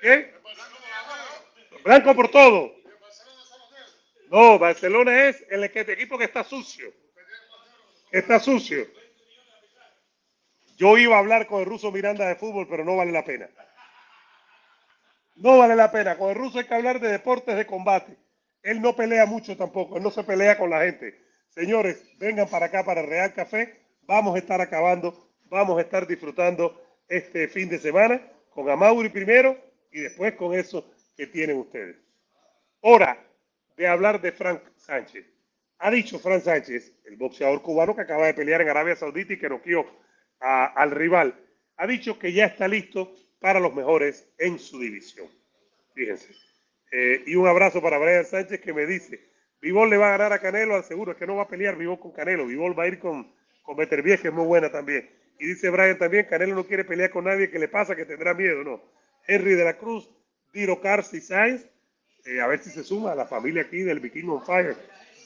[0.00, 0.32] ¿Qué?
[1.84, 2.77] Blanco por todo.
[4.30, 6.92] No, Barcelona es el equipo que está sucio.
[8.10, 8.86] Está sucio.
[10.76, 13.48] Yo iba a hablar con el ruso Miranda de fútbol, pero no vale la pena.
[15.36, 16.16] No vale la pena.
[16.16, 18.16] Con el ruso hay que hablar de deportes de combate.
[18.62, 19.96] Él no pelea mucho tampoco.
[19.96, 21.20] Él no se pelea con la gente.
[21.48, 23.80] Señores, vengan para acá para Real Café.
[24.02, 25.32] Vamos a estar acabando.
[25.44, 29.56] Vamos a estar disfrutando este fin de semana con Amauri primero
[29.90, 31.96] y después con eso que tienen ustedes.
[32.80, 33.27] Hora
[33.78, 35.24] de hablar de Frank Sánchez.
[35.78, 39.38] Ha dicho Frank Sánchez, el boxeador cubano que acaba de pelear en Arabia Saudita y
[39.38, 39.86] que noqueó
[40.40, 41.34] al rival,
[41.76, 45.28] ha dicho que ya está listo para los mejores en su división.
[45.94, 46.34] Fíjense.
[46.90, 50.32] Eh, y un abrazo para Brian Sánchez que me dice, Vivol le va a ganar
[50.32, 52.84] a Canelo, al seguro es que no va a pelear Vivol con Canelo, Vivol va
[52.84, 55.08] a ir con, con Beterbiev, que es muy buena también.
[55.38, 58.34] Y dice Brian también, Canelo no quiere pelear con nadie, que le pasa que tendrá
[58.34, 58.82] miedo, no.
[59.26, 60.10] Henry de la Cruz
[60.52, 61.68] Diro Carsi Sainz,
[62.24, 64.76] eh, a ver si se suma a la familia aquí del Viking on Fire.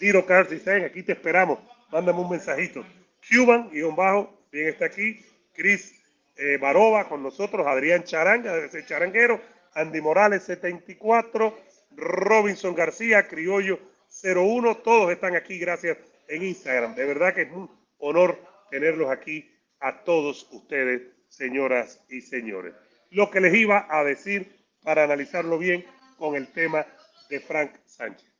[0.00, 1.58] Diro Carsi Sainz, aquí te esperamos.
[1.90, 2.84] Mándame un mensajito.
[3.28, 5.24] Cuban, guion bajo, bien está aquí.
[5.54, 5.94] Chris
[6.36, 7.66] eh, Baroba con nosotros.
[7.66, 9.40] Adrián Charanga, debe ser charanguero.
[9.74, 11.56] Andy Morales, 74.
[11.96, 13.78] Robinson García, Criollo
[14.22, 14.76] 01.
[14.78, 16.94] Todos están aquí, gracias en Instagram.
[16.94, 18.38] De verdad que es un honor
[18.70, 19.50] tenerlos aquí
[19.80, 22.74] a todos ustedes, señoras y señores.
[23.10, 24.50] lo que les iba a decir
[24.82, 25.84] para analizarlo bien
[26.22, 26.86] con el tema
[27.28, 28.30] de Frank Sánchez.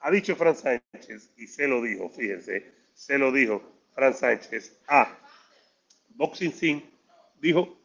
[0.00, 3.62] Ha dicho Frank Sánchez, y se lo dijo, fíjense, se lo dijo
[3.94, 5.16] Frank Sánchez a
[6.16, 6.90] Boxing Sin,
[7.40, 7.78] dijo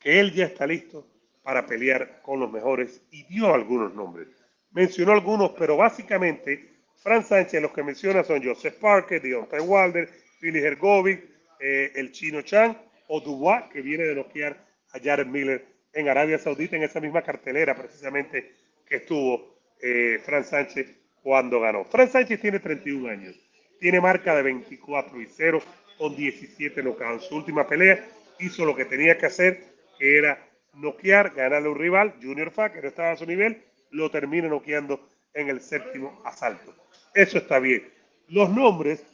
[0.00, 1.06] que él ya está listo
[1.44, 4.26] para pelear con los mejores y dio algunos nombres.
[4.72, 10.58] Mencionó algunos, pero básicamente Frank Sánchez los que menciona son Joseph Parker, Deontay Wilder, Philly
[10.58, 11.22] Hergovic,
[11.60, 14.56] eh, el Chino Chan o Dubois, que viene de noquear
[14.92, 18.61] a Jared Miller en Arabia Saudita en esa misma cartelera precisamente
[18.96, 21.84] estuvo eh, Fran Sánchez cuando ganó.
[21.84, 23.36] Fran Sánchez tiene 31 años,
[23.80, 25.62] tiene marca de 24 y 0
[25.98, 27.24] con 17 knockouts.
[27.24, 28.04] Su última pelea
[28.38, 29.64] hizo lo que tenía que hacer,
[29.98, 33.62] que era noquear, ganarle a un rival, Junior Fa, que no estaba a su nivel,
[33.90, 36.74] lo termina noqueando en el séptimo asalto.
[37.14, 37.90] Eso está bien.
[38.28, 39.04] Los nombres,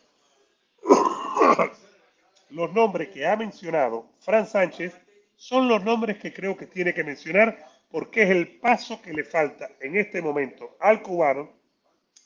[2.51, 4.95] los nombres que ha mencionado Fran Sánchez
[5.37, 7.59] son los nombres que creo que tiene que mencionar
[7.91, 11.51] porque es el paso que le falta en este momento al cubano,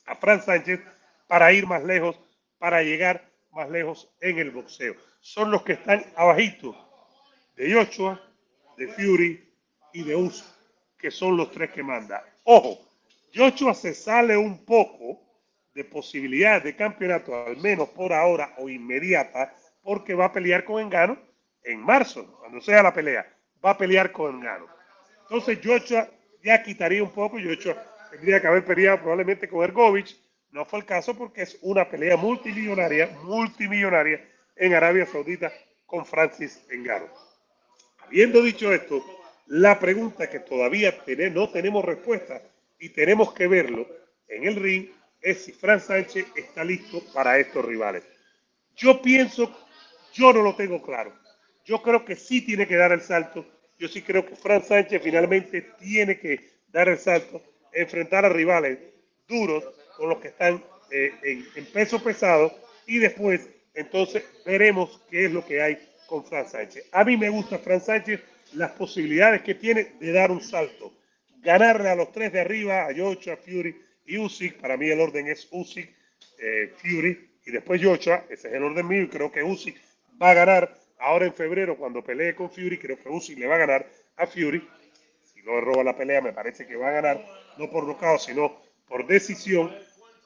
[0.05, 0.81] a Fran Sánchez,
[1.27, 2.19] para ir más lejos,
[2.57, 4.95] para llegar más lejos en el boxeo.
[5.21, 6.75] Son los que están abajito
[7.55, 8.21] de Joshua,
[8.77, 9.53] de Fury
[9.93, 10.45] y de Uso,
[10.97, 12.23] que son los tres que manda.
[12.43, 12.79] Ojo,
[13.33, 15.21] Joshua se sale un poco
[15.73, 20.81] de posibilidades de campeonato, al menos por ahora o inmediata, porque va a pelear con
[20.81, 21.17] Engano
[21.63, 23.25] en marzo, cuando sea la pelea,
[23.63, 24.72] va a pelear con Engano.
[25.33, 26.07] Entonces Joshua
[26.43, 27.75] ya quitaría un poco, Joshua
[28.11, 30.15] tendría que haber peleado probablemente con Ergovich,
[30.51, 34.23] no fue el caso porque es una pelea multimillonaria, multimillonaria
[34.55, 35.51] en Arabia Saudita
[35.87, 37.07] con Francis Engano.
[38.05, 39.03] Habiendo dicho esto,
[39.47, 40.95] la pregunta que todavía
[41.31, 42.39] no tenemos respuesta
[42.77, 43.87] y tenemos que verlo
[44.27, 48.03] en el ring es si Fran Sánchez está listo para estos rivales.
[48.75, 49.51] Yo pienso,
[50.13, 51.11] yo no lo tengo claro.
[51.65, 53.47] Yo creo que sí tiene que dar el salto.
[53.79, 56.39] Yo sí creo que Fran Sánchez finalmente tiene que
[56.71, 58.79] dar el salto, enfrentar a rivales
[59.27, 59.63] duros
[59.97, 61.11] con los que están eh,
[61.55, 62.53] en, peso pesado
[62.85, 66.85] y después entonces veremos qué es lo que hay con Fran Sánchez.
[66.91, 68.21] A mí me gusta Fran Sánchez
[68.53, 70.93] las posibilidades que tiene de dar un salto.
[71.41, 74.59] Ganarle a los tres de arriba, a Joshua, Fury y Usyk.
[74.59, 75.89] Para mí el orden es Usyk,
[76.39, 78.25] eh, Fury y después Joshua.
[78.29, 79.75] Ese es el orden mío y creo que Usyk
[80.21, 83.55] va a ganar Ahora en febrero, cuando pelee con Fury, creo que Usyk le va
[83.55, 83.85] a ganar
[84.15, 84.65] a Fury.
[85.21, 87.25] Si no roba la pelea, me parece que va a ganar,
[87.57, 89.75] no por nocaut, sino por decisión.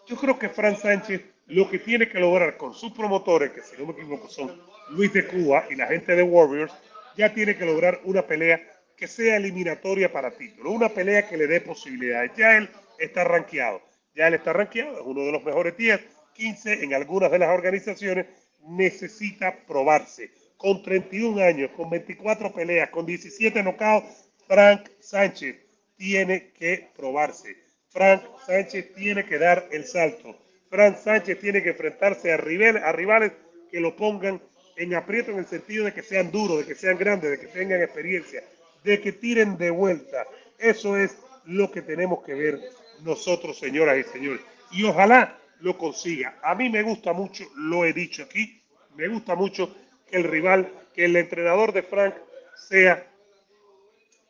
[0.06, 3.76] Yo creo que Fran Sánchez lo que tiene que lograr con sus promotores, que si
[3.76, 4.62] no me equivoco son
[4.92, 6.74] Luis de Cuba y la gente de Warriors,
[7.16, 8.62] ya tiene que lograr una pelea
[8.96, 12.34] que sea eliminatoria para título, una pelea que le dé posibilidades.
[12.38, 13.82] Ya él está rankeado,
[14.14, 16.00] ya él está rankeado, es uno de los mejores 10,
[16.34, 18.28] 15 en algunas de las organizaciones,
[18.68, 25.58] necesita probarse con 31 años, con 24 peleas, con 17 knockouts, Frank Sánchez
[25.96, 27.56] tiene que probarse.
[27.90, 30.38] Frank Sánchez tiene que dar el salto.
[30.70, 33.32] Frank Sánchez tiene que enfrentarse a, rivales
[33.72, 34.42] que lo pongan
[34.76, 37.48] en aprieto en el sentido de que sean duros, de que sean grandes, de que
[37.48, 38.44] tengan experiencia,
[38.84, 40.28] de que tiren de vuelta.
[40.58, 42.60] Eso es lo que tenemos que ver
[43.04, 44.42] nosotros, señoras y señores.
[44.72, 46.38] Y ojalá lo consiga.
[46.44, 48.62] A mí me gusta mucho, lo he dicho aquí,
[48.96, 49.76] me gusta mucho
[50.12, 52.16] el rival, que el entrenador de Frank
[52.56, 53.08] sea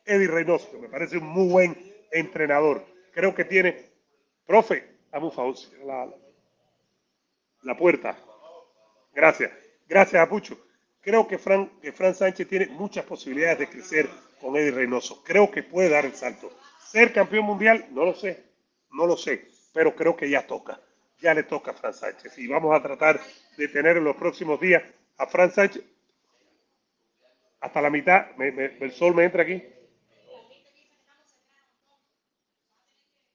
[0.04, 2.84] Eddie Reynoso, que me parece un muy buen entrenador.
[3.12, 3.90] Creo que tiene,
[4.46, 5.20] profe, a
[5.84, 6.08] la,
[7.62, 8.16] la puerta.
[9.14, 9.50] Gracias.
[9.88, 10.58] Gracias, Apucho.
[11.00, 14.08] Creo que Frank, que Frank Sánchez tiene muchas posibilidades de crecer
[14.40, 15.22] con Eddie Reynoso.
[15.24, 16.50] Creo que puede dar el salto.
[16.84, 18.44] Ser campeón mundial, no lo sé,
[18.92, 20.80] no lo sé, pero creo que ya toca.
[21.20, 22.38] Ya le toca a Frank Sánchez.
[22.38, 23.20] Y vamos a tratar
[23.56, 24.82] de tener en los próximos días
[25.18, 25.84] a Fran Sánchez
[27.60, 29.62] hasta la mitad, el sol me entra aquí.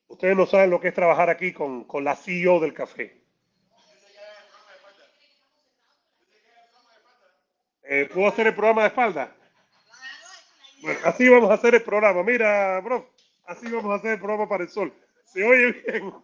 [0.08, 3.22] Ustedes no saben lo que es trabajar aquí con, la CEO del café.
[7.84, 9.36] Eh, ¿Puedo hacer el programa de espalda?
[11.04, 12.24] Así vamos a hacer el programa.
[12.24, 13.10] Mira, bro,
[13.46, 14.94] así vamos a hacer el programa para el sol.
[15.26, 16.14] Se oye bien.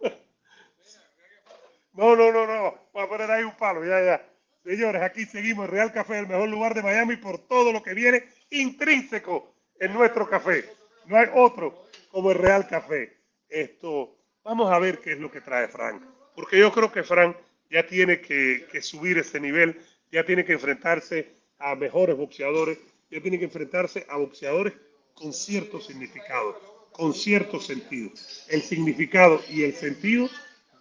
[1.92, 2.78] No, no, no, no.
[2.92, 4.29] Voy a poner ahí un palo, ya, ya.
[4.64, 8.24] Señores, aquí seguimos Real Café, el mejor lugar de Miami por todo lo que viene
[8.50, 10.64] intrínseco en nuestro café.
[11.06, 13.16] No hay otro como el Real Café.
[13.48, 16.02] Esto, vamos a ver qué es lo que trae Frank.
[16.34, 17.36] Porque yo creo que Frank
[17.70, 19.80] ya tiene que, que subir ese nivel,
[20.12, 22.78] ya tiene que enfrentarse a mejores boxeadores,
[23.10, 24.74] ya tiene que enfrentarse a boxeadores
[25.14, 28.10] con cierto significado, con cierto sentido.
[28.48, 30.28] El significado y el sentido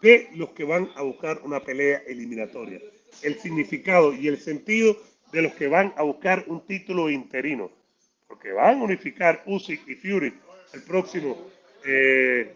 [0.02, 2.82] de los que van a buscar una pelea eliminatoria
[3.22, 4.98] el significado y el sentido
[5.32, 7.72] de los que van a buscar un título interino.
[8.28, 10.34] porque van a unificar Usyk y Fury
[10.74, 11.36] el próximo,
[11.84, 12.56] eh,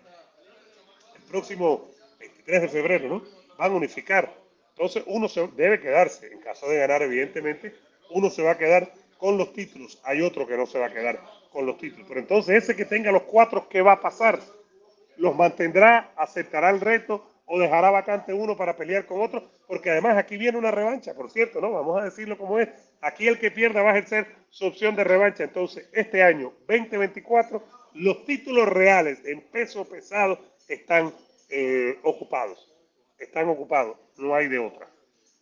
[1.15, 1.89] el próximo
[2.19, 3.23] 23 de febrero, ¿no?
[3.57, 4.31] Van a unificar.
[4.69, 7.73] Entonces uno se debe quedarse, en caso de ganar, evidentemente,
[8.11, 9.99] uno se va a quedar con los títulos.
[10.03, 11.19] Hay otro que no se va a quedar
[11.51, 12.05] con los títulos.
[12.07, 14.39] Pero entonces ese que tenga los cuatro, ¿qué va a pasar?
[15.17, 19.47] ¿Los mantendrá, aceptará el reto o dejará vacante uno para pelear con otro?
[19.67, 21.71] Porque además aquí viene una revancha, por cierto, ¿no?
[21.71, 22.67] Vamos a decirlo como es.
[22.99, 25.43] Aquí el que pierda va a ejercer su opción de revancha.
[25.43, 31.13] Entonces, este año 2024, los títulos reales en peso pesado están
[31.51, 32.73] eh, ocupados.
[33.19, 34.87] Están ocupados, no hay de otra.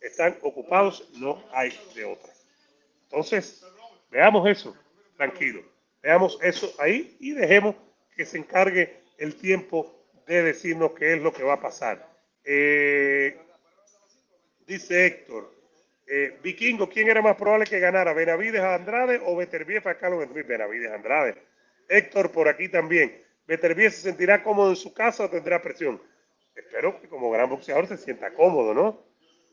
[0.02, 2.30] Están ocupados, no hay de otra.
[3.04, 3.64] Entonces,
[4.10, 4.76] veamos eso,
[5.16, 5.62] tranquilo.
[6.02, 7.74] Veamos eso ahí y dejemos
[8.14, 10.01] que se encargue el tiempo
[10.32, 12.08] de decirnos qué es lo que va a pasar.
[12.44, 13.36] Eh,
[14.66, 15.52] dice Héctor,
[16.06, 18.12] eh, Vikingo, ¿quién era más probable que ganara?
[18.12, 21.36] ¿Benavides Andrade o Beterbiev a Carlos Benavides Andrade.
[21.88, 23.16] Héctor por aquí también.
[23.46, 26.00] ¿Beterbiev se sentirá cómodo en su casa o tendrá presión?
[26.54, 29.04] Espero que como gran boxeador se sienta cómodo, ¿no?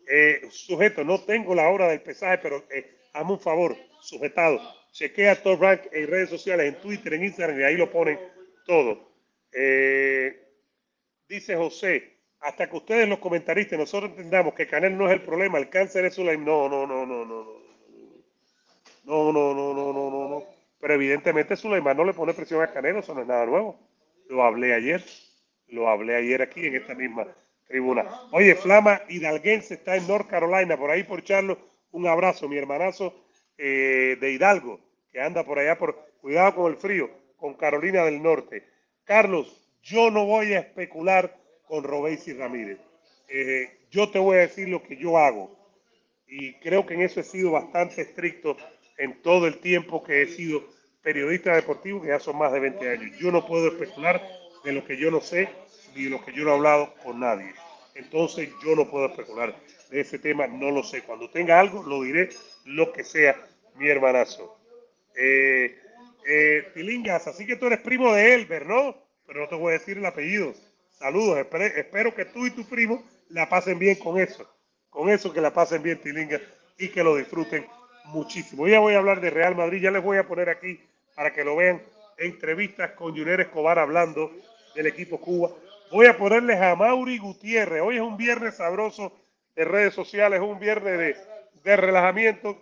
[0.07, 2.63] Eh, sujeto, no tengo la hora del pesaje, pero
[3.13, 4.59] hazme un favor, sujetado
[4.91, 8.19] Chequea Top Rank en redes sociales, en Twitter, en Instagram, y ahí lo ponen
[8.65, 9.07] todo.
[11.29, 15.57] Dice José, hasta que ustedes los comentaristas nosotros entendamos que Canel no es el problema,
[15.57, 16.43] el cáncer es Sulaim.
[16.43, 17.59] No, no, no, no, no, no.
[19.05, 20.43] No, no, no, no, no, no, no.
[20.79, 23.79] Pero evidentemente Suleiman no le pone presión a Canelo, eso no es nada nuevo.
[24.29, 25.03] Lo hablé ayer,
[25.67, 27.27] lo hablé ayer aquí en esta misma
[27.67, 28.05] tribuna.
[28.31, 31.57] Oye, Flama Hidalguense está en North Carolina, por ahí por Charlo.
[31.91, 33.13] Un abrazo, mi hermanazo
[33.57, 34.79] eh, de Hidalgo,
[35.11, 38.63] que anda por allá por, cuidado con el frío, con Carolina del Norte.
[39.03, 41.35] Carlos, yo no voy a especular
[41.67, 42.79] con y Ramírez.
[43.27, 45.55] Eh, yo te voy a decir lo que yo hago.
[46.27, 48.57] Y creo que en eso he sido bastante estricto
[48.97, 50.63] en todo el tiempo que he sido
[51.01, 53.17] periodista deportivo, que ya son más de 20 años.
[53.19, 54.21] Yo no puedo especular
[54.63, 55.49] de lo que yo no sé
[55.95, 57.53] ni de lo que yo no he hablado con nadie.
[57.95, 59.55] Entonces yo no puedo especular
[59.89, 61.03] de ese tema, no lo sé.
[61.03, 62.29] Cuando tenga algo, lo diré
[62.65, 63.35] lo que sea
[63.75, 64.57] mi hermanazo.
[65.15, 65.77] Eh,
[66.27, 69.08] eh, Tilingas, así que tú eres primo de Elber, ¿no?
[69.29, 70.55] Pero no te voy a decir el apellido.
[70.89, 74.43] Saludos, espero, que tú y tu primo la pasen bien con eso.
[74.89, 76.41] Con eso que la pasen bien, Tilingas,
[76.79, 77.67] y que lo disfruten
[78.05, 78.67] muchísimo.
[78.67, 80.81] Ya voy a hablar de Real Madrid, ya les voy a poner aquí
[81.13, 81.79] para que lo vean
[82.17, 84.31] entrevistas con Junior Escobar hablando
[84.73, 85.51] del equipo Cuba.
[85.91, 87.83] Voy a ponerles a Mauri Gutiérrez.
[87.83, 89.13] Hoy es un viernes sabroso
[89.55, 91.15] de redes sociales, un viernes de,
[91.63, 92.57] de relajamiento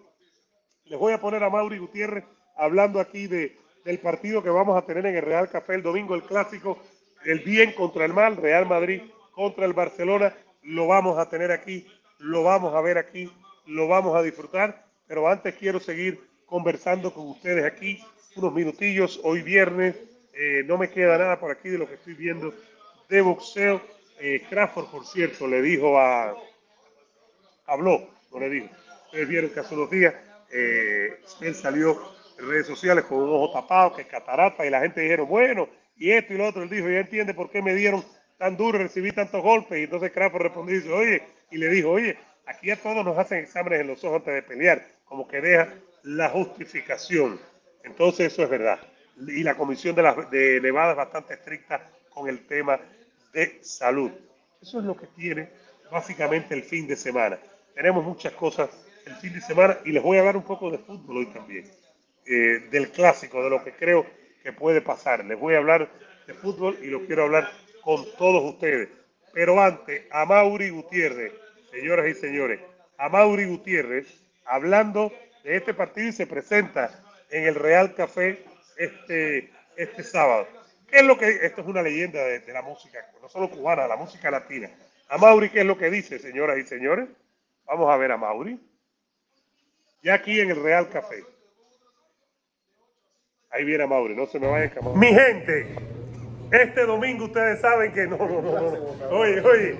[0.83, 2.23] les voy a poner a Mauri Gutiérrez
[2.55, 3.57] hablando aquí de,
[3.87, 6.77] del partido que vamos a tener en el Real Café el domingo, el clásico,
[7.23, 10.35] el bien contra el mal, Real Madrid contra el Barcelona.
[10.63, 11.87] Lo vamos a tener aquí,
[12.19, 13.31] lo vamos a ver aquí,
[13.65, 14.85] lo vamos a disfrutar.
[15.07, 18.03] Pero antes quiero seguir conversando con ustedes aquí
[18.35, 19.21] unos minutillos.
[19.23, 19.95] Hoy viernes
[20.33, 22.53] eh, no me queda nada por aquí de lo que estoy viendo
[23.07, 23.79] de boxeo.
[24.19, 26.35] Eh, Crawford, por cierto, le dijo a...
[27.67, 28.67] Habló, no le dijo.
[29.05, 30.13] Ustedes vieron que hace unos días
[30.51, 35.27] eh, él salió redes sociales con un ojo tapado, que catarata, y la gente dijeron,
[35.27, 36.63] bueno, y esto y lo otro.
[36.63, 38.03] Él dijo, ya entiende por qué me dieron
[38.37, 39.79] tan duro, recibí tantos golpes.
[39.79, 43.39] Y entonces Crawford respondió dice, oye, y le dijo, oye, aquí a todos nos hacen
[43.39, 45.73] exámenes en los ojos antes de pelear, como que deja
[46.03, 47.39] la justificación.
[47.83, 48.79] Entonces eso es verdad.
[49.27, 52.79] Y la comisión de, la, de Nevada bastante estricta con el tema
[53.33, 54.11] de salud.
[54.61, 55.49] Eso es lo que tiene
[55.91, 57.39] básicamente el fin de semana.
[57.73, 58.69] Tenemos muchas cosas
[59.05, 61.65] el fin de semana y les voy a hablar un poco de fútbol hoy también,
[62.27, 64.05] eh, del clásico, de lo que creo
[64.43, 65.25] que puede pasar.
[65.25, 65.89] Les voy a hablar
[66.25, 67.49] de fútbol y lo quiero hablar
[67.81, 68.89] con todos ustedes.
[69.33, 71.33] Pero antes, a Mauri Gutiérrez,
[71.71, 72.59] señoras y señores,
[72.97, 74.07] a Mauri Gutiérrez,
[74.45, 75.11] hablando
[75.43, 78.43] de este partido y se presenta en el Real Café
[78.77, 80.47] este, este sábado.
[80.87, 83.97] ¿Qué es lo que, esto es una leyenda de, la música, no solo cubana, la
[83.97, 84.69] música latina.
[85.09, 87.09] A Mauri, ¿qué es lo que dice, señoras y señores?
[87.65, 88.59] Vamos a ver a Mauri
[90.07, 91.23] ya aquí en el Real Café.
[93.57, 95.65] Ahí viene a Mauri, no se me vaya a Mi gente,
[96.51, 99.17] este domingo ustedes saben que no, no, no, no.
[99.17, 99.75] Oye, oye,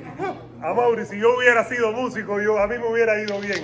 [0.64, 3.64] a Mauri, si yo hubiera sido músico, yo a mí me hubiera ido bien.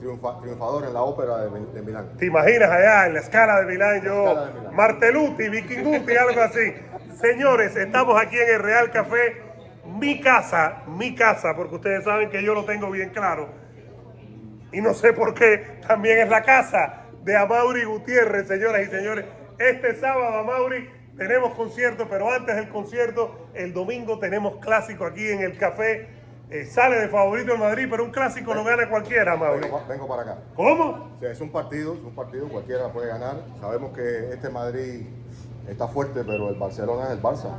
[0.00, 2.16] triunfador en la ópera de, Milán.
[2.18, 4.02] ¿Te imaginas allá en la escala de Milán?
[4.02, 6.74] Yo, Marteluti, Vikinguti, algo así.
[7.20, 9.42] Señores, estamos aquí en el Real Café,
[9.84, 13.48] mi casa, mi casa, porque ustedes saben que yo lo tengo bien claro
[14.72, 19.24] y no sé por qué, también es la casa de Amaury Gutiérrez, señoras y señores.
[19.58, 25.40] Este sábado, Amaury, tenemos concierto, pero antes del concierto, el domingo tenemos clásico aquí en
[25.42, 26.08] el café.
[26.50, 29.60] eh, sale de favorito el Madrid, pero un clásico lo gana cualquiera, Mauri.
[29.64, 30.38] Vengo, pa- vengo para acá.
[30.56, 31.10] ¿Cómo?
[31.14, 33.36] O sea, es un partido, es un partido, cualquiera puede ganar.
[33.60, 35.06] Sabemos que este Madrid
[35.68, 37.50] está fuerte, pero el Barcelona es el Barça.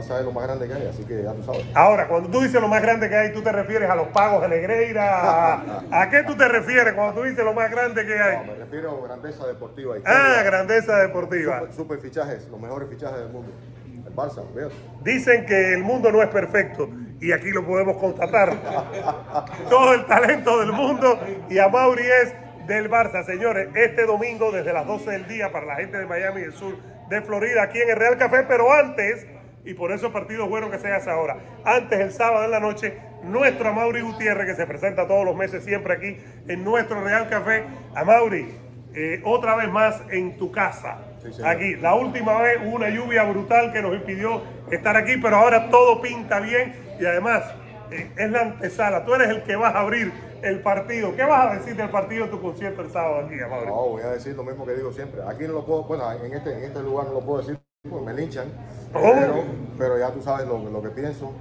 [0.00, 1.64] Es lo más grande que hay, así que ya tú sabes.
[1.74, 4.42] Ahora, cuando tú dices lo más grande que hay, tú te refieres a los pagos
[4.42, 5.54] de Negreira.
[5.54, 8.46] ¿A, a qué tú te refieres cuando tú dices lo más grande que No, hay?
[8.46, 9.94] me refiero a grandeza deportiva.
[10.04, 11.60] Ah, grandeza deportiva.
[11.60, 13.50] super, super fichajes, los mejores fichajes del mundo.
[14.06, 14.74] El Barça, fíjate.
[15.02, 16.88] Dicen que el mundo no es perfecto
[17.20, 18.52] y aquí lo podemos constatar.
[19.70, 21.18] Todo el talento del mundo
[21.48, 22.34] y a Mauri es
[22.66, 23.24] del Barça.
[23.24, 26.52] Señores, este domingo desde las 12 del día para la gente de Miami y el
[26.52, 26.76] sur
[27.08, 29.26] de Florida, aquí en el Real Café, pero antes,
[29.64, 32.60] y por eso el partido bueno que se hace ahora, antes el sábado en la
[32.60, 36.16] noche, nuestro Amaury Gutiérrez, que se presenta todos los meses siempre aquí
[36.48, 37.64] en nuestro Real Café.
[37.94, 38.48] Amaury,
[38.94, 40.98] eh, otra vez más en tu casa.
[41.22, 45.36] Sí, aquí, la última vez hubo una lluvia brutal que nos impidió estar aquí, pero
[45.36, 47.44] ahora todo pinta bien y además
[47.92, 49.04] eh, es la antesala.
[49.04, 51.14] Tú eres el que vas a abrir el partido.
[51.14, 53.66] ¿Qué vas a decir del partido de tu concierto el sábado aquí, Amaury?
[53.66, 55.20] No, voy a decir lo mismo que digo siempre.
[55.28, 58.06] Aquí no lo puedo, bueno, en este, en este lugar no lo puedo decir porque
[58.06, 58.46] me linchan,
[58.92, 59.12] ¿Cómo?
[59.12, 59.34] pero,
[59.76, 61.32] pero ya tú sabes lo, lo que pienso.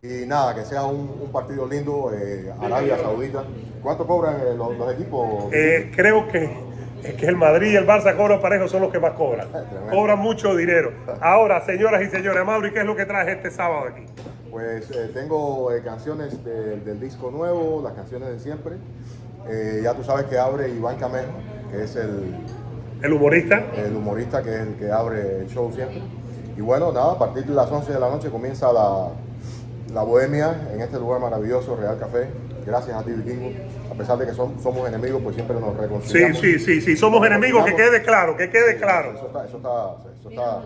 [0.00, 3.44] Y nada, que sea un, un partido lindo, eh, Arabia Saudita.
[3.82, 5.52] ¿Cuánto cobran eh, los, los equipos?
[5.52, 6.50] Eh, creo que,
[7.18, 9.48] que el Madrid y el Barça cobran parejo son los que más cobran.
[9.90, 10.92] Cobran mucho dinero.
[11.20, 14.06] Ahora, señoras y señores, Mauri, ¿qué es lo que traes este sábado aquí?
[14.50, 18.76] Pues tengo canciones de- del disco nuevo, las canciones de siempre.
[19.82, 21.32] Ya tú sabes que abre Iván Camejo,
[21.70, 22.34] que es el,
[23.02, 23.62] El humorista.
[23.76, 26.00] el humorista que es el que abre el show siempre.
[26.56, 29.08] Y bueno, nada, a partir de las 11 de la noche comienza la,
[29.92, 32.28] la bohemia en este lugar maravilloso, Real Café.
[32.64, 33.50] Gracias a ti, Vikingo.
[33.90, 36.38] A pesar de que som- somos enemigos, pues siempre nos Sí, reconciliamos.
[36.38, 39.14] sí, sí, sí, somos enemigos, que quede claro, que quede claro.
[39.14, 40.62] Eso está, eso está, eso está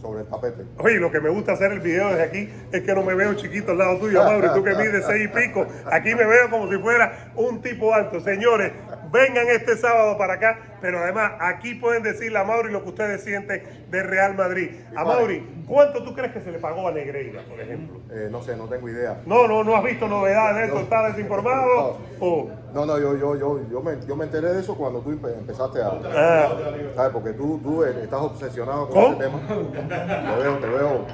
[0.00, 0.64] sobre el tapete.
[0.78, 3.34] Oye, lo que me gusta hacer el video desde aquí es que no me veo
[3.34, 5.66] chiquito al lado tuyo, Mauri, tú que mides seis y pico.
[5.90, 8.20] Aquí me veo como si fuera un tipo alto.
[8.20, 8.72] Señores,
[9.10, 13.22] vengan este sábado para acá, pero además aquí pueden decirle a Mauri lo que ustedes
[13.24, 14.70] sienten de Real Madrid.
[14.96, 18.00] A Mauri, ¿cuánto tú crees que se le pagó a Negreira, por ejemplo?
[18.12, 19.20] Eh, no sé, no tengo idea.
[19.26, 21.98] No, no, no has visto novedades de esto, estás desinformado.
[22.20, 25.10] O, No, no, yo, yo, yo, yo, me, yo me enteré de eso cuando tú
[25.12, 25.88] empe- empezaste a...
[25.88, 26.48] ah,
[26.94, 27.12] ¿Sabes?
[27.12, 29.40] Porque tú, tú eh, estás obsesionado con ese tema.
[29.48, 31.06] Te veo, te veo,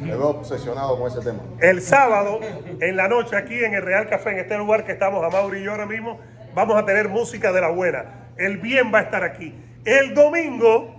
[0.00, 1.38] te veo obsesionado con ese tema.
[1.60, 2.40] El sábado,
[2.80, 5.60] en la noche, aquí en el Real Café, en este lugar que estamos, a Mauri
[5.60, 6.20] y yo ahora mismo,
[6.54, 8.30] vamos a tener música de la buena.
[8.36, 9.54] El bien va a estar aquí.
[9.84, 10.96] El domingo,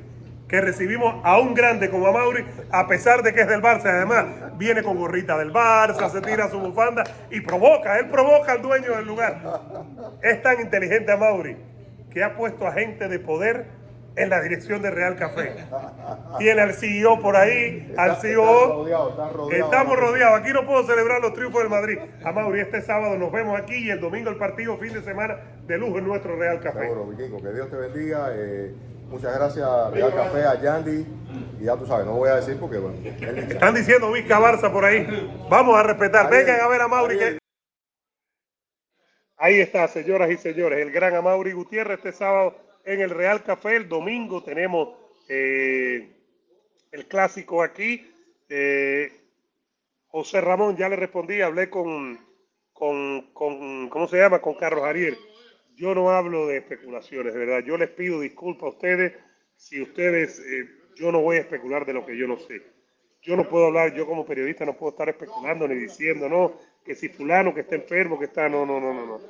[0.48, 3.88] que recibimos a un grande como a Mauri, a pesar de que es del Barça.
[3.88, 4.26] Además,
[4.58, 8.96] viene con gorrita del Barça, se tira su bufanda y provoca, él provoca al dueño
[8.96, 9.42] del lugar.
[10.22, 11.58] Es tan inteligente a Mauri
[12.12, 13.66] que ha puesto a gente de poder
[14.16, 15.54] en la dirección de Real Café.
[16.40, 18.42] Tiene al CEO por ahí, al CEO.
[18.42, 19.66] está rodeado, está rodeado.
[19.66, 20.40] Estamos rodeados.
[20.40, 22.00] Aquí no puedo celebrar los triunfos del Madrid.
[22.24, 25.38] A Mauri, este sábado nos vemos aquí y el domingo el partido, fin de semana
[25.68, 26.80] de lujo en nuestro Real Café.
[26.80, 27.42] Seguro, Vikingo.
[27.44, 28.30] Que Dios te bendiga.
[28.34, 28.74] eh,
[29.10, 31.06] muchas gracias, Real Café, a Yandy.
[31.60, 32.98] Y ya tú sabes, no voy a decir porque, bueno.
[33.50, 35.06] Están diciendo Vizca Barça por ahí.
[35.50, 36.30] Vamos a respetar.
[36.30, 37.16] Vengan a ver a Mauri.
[37.16, 37.40] está que-.
[39.38, 42.56] Ahí está, señoras y señores, el gran Amaury Gutiérrez este sábado
[42.86, 43.76] en el Real Café.
[43.76, 44.98] El domingo tenemos
[45.30, 46.12] eh,
[46.92, 48.12] el clásico aquí.
[48.50, 49.12] Eh,
[50.08, 52.20] José Ramón, ya le respondí, hablé con,
[52.74, 54.40] con, con, ¿cómo se llama?
[54.40, 55.18] Con Carlos Ariel.
[55.78, 57.64] Yo no hablo de especulaciones, de verdad.
[57.66, 59.14] Yo les pido disculpas a ustedes
[59.56, 62.62] si ustedes, eh, yo no voy a especular de lo que yo no sé.
[63.22, 66.96] Yo no puedo hablar, yo como periodista no puedo estar especulando ni diciendo, no, que
[66.96, 69.22] si fulano que está enfermo, que está, no, no, no, no, no.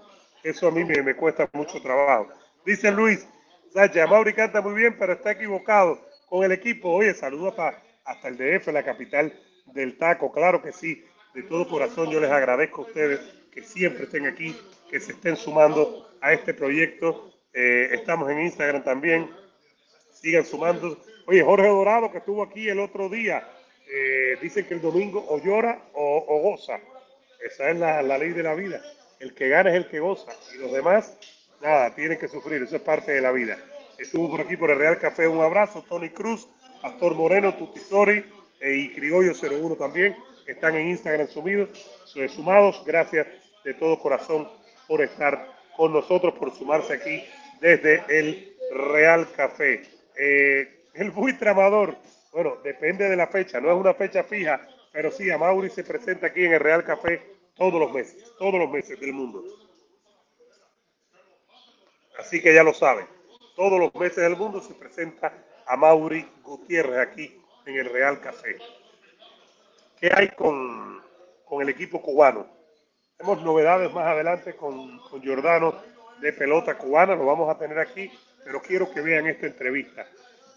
[0.43, 2.30] Eso a mí me, me cuesta mucho trabajo.
[2.66, 3.28] Dice Luis,
[3.74, 6.91] Sánchez, Mauri canta muy bien, pero está equivocado con el equipo.
[6.91, 9.34] Oye, saludos pa- hasta el DF, la capital
[9.66, 10.32] del taco.
[10.32, 13.20] Claro que sí, de todo corazón yo les agradezco a ustedes
[13.52, 14.56] que siempre estén aquí,
[14.89, 17.34] que se estén sumando a este proyecto.
[17.53, 19.30] Eh, estamos en Instagram también,
[20.13, 20.97] sigan sumando.
[21.26, 23.47] Oye, Jorge Dorado, que estuvo aquí el otro día,
[23.89, 26.80] eh, dice que el domingo o llora o, goza.
[27.43, 28.82] Esa es la, la ley de la vida.
[29.20, 30.32] El que gana es el que goza.
[30.53, 31.18] Y los demás,
[31.61, 32.61] nada, tienen que sufrir.
[32.61, 33.57] Eso es parte de la vida.
[33.97, 35.28] Estuvo por aquí por el Real Café.
[35.28, 35.84] Un abrazo.
[35.88, 36.47] Tony Cruz,
[36.82, 38.24] Pastor Moreno, Tutisori
[38.59, 40.15] eh, y Criollo 01 también.
[40.45, 41.70] Están en Instagram sumidos,
[42.30, 42.84] sumados.
[42.86, 43.28] Gracias
[43.63, 44.47] de todo corazón
[44.88, 47.24] por estar con nosotros, por sumarse aquí
[47.62, 49.84] desde el Real Café.
[50.18, 51.96] Eh, el buitre amador,
[52.34, 55.84] bueno, depende de la fecha, no es una fecha fija, pero sí, a Mauri se
[55.84, 57.22] presenta aquí en el Real Café
[57.56, 59.44] todos los meses, todos los meses del mundo.
[62.18, 63.06] Así que ya lo saben,
[63.56, 65.32] todos los meses del mundo se presenta
[65.68, 68.58] a Mauri Gutiérrez aquí en el Real Café.
[70.00, 71.04] ¿Qué hay con,
[71.46, 72.57] con el equipo cubano?
[73.18, 75.74] Tenemos novedades más adelante con, con Giordano
[76.22, 78.11] de pelota cubana, lo vamos a tener aquí,
[78.45, 80.05] pero quiero que vean esta entrevista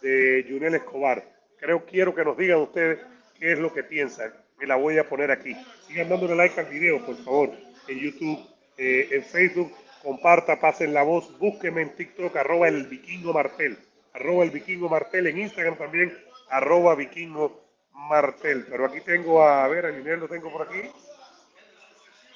[0.02, 1.24] de Junel Escobar.
[1.58, 2.98] Creo, quiero que nos digan ustedes
[3.38, 4.34] qué es lo que piensan.
[4.58, 5.56] Me la voy a poner aquí.
[5.86, 7.50] Sigan dándole like al video, por favor,
[7.88, 8.38] en YouTube,
[8.76, 9.72] eh, en Facebook.
[10.02, 13.78] Comparta, pasen la voz, búsqueme en TikTok, arroba el vikingo martel,
[14.12, 16.14] arroba el vikingo martel, en Instagram también,
[16.50, 18.66] arroba vikingo martel.
[18.68, 20.90] Pero aquí tengo a, a ver, a Junel lo tengo por aquí.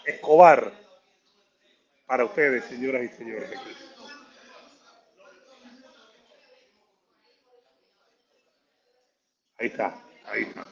[0.06, 0.72] Escobar,
[2.06, 3.58] para ustedes, señoras y señores.
[3.58, 3.76] Aquí.
[9.58, 10.66] Ahí está, ahí está.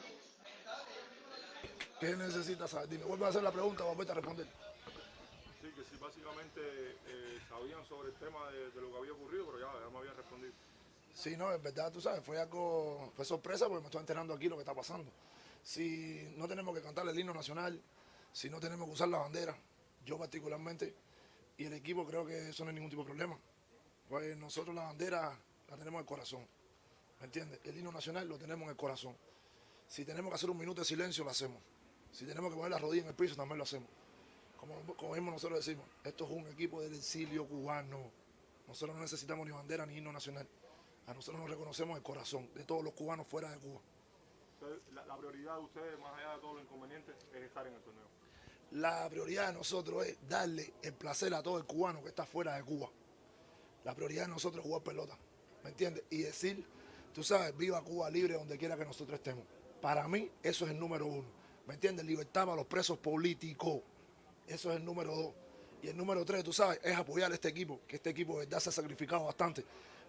[1.99, 2.89] ¿Qué necesitas saber?
[2.89, 4.45] Dime, vuelve a hacer la pregunta, vamos a responder.
[5.61, 6.61] Sí, que sí, básicamente
[7.07, 9.97] eh, sabían sobre el tema de, de lo que había ocurrido, pero ya, ya me
[9.99, 10.53] habían respondido.
[11.13, 14.49] Sí, no, en verdad, tú sabes, fue algo, fue sorpresa porque me estoy enterando aquí
[14.49, 15.09] lo que está pasando.
[15.63, 17.81] Si no tenemos que cantar el himno nacional,
[18.33, 19.55] si no tenemos que usar la bandera,
[20.05, 20.93] yo particularmente,
[21.55, 23.39] y el equipo creo que eso no es ningún tipo de problema.
[24.09, 25.37] Pues nosotros la bandera
[25.69, 26.47] la tenemos en el corazón,
[27.19, 27.59] ¿me entiendes?
[27.63, 29.15] El himno nacional lo tenemos en el corazón.
[29.87, 31.61] Si tenemos que hacer un minuto de silencio, lo hacemos.
[32.11, 33.87] Si tenemos que poner las rodillas en el piso, también lo hacemos.
[34.59, 38.11] Como, como mismo nosotros decimos, esto es un equipo del exilio cubano.
[38.67, 40.47] Nosotros no necesitamos ni bandera ni himno nacional.
[41.05, 43.79] A nosotros nos reconocemos el corazón de todos los cubanos fuera de Cuba.
[44.93, 47.81] La, la prioridad de ustedes, más allá de todo lo inconveniente, es estar en el
[47.81, 48.22] torneo.
[48.73, 52.55] La prioridad de nosotros es darle el placer a todo el cubano que está fuera
[52.55, 52.89] de Cuba.
[53.83, 55.15] La prioridad de nosotros es jugar pelota,
[55.63, 56.03] ¿me entiendes?
[56.09, 56.65] Y decir,
[57.13, 59.45] tú sabes, viva Cuba libre donde quiera que nosotros estemos.
[59.79, 61.27] Para mí, eso es el número uno,
[61.67, 62.03] ¿me entiendes?
[62.03, 63.81] Libertad para los presos políticos,
[64.47, 65.33] eso es el número dos.
[65.83, 68.59] Y el número tres, tú sabes, es apoyar a este equipo, que este equipo de
[68.59, 69.63] se ha sacrificado bastante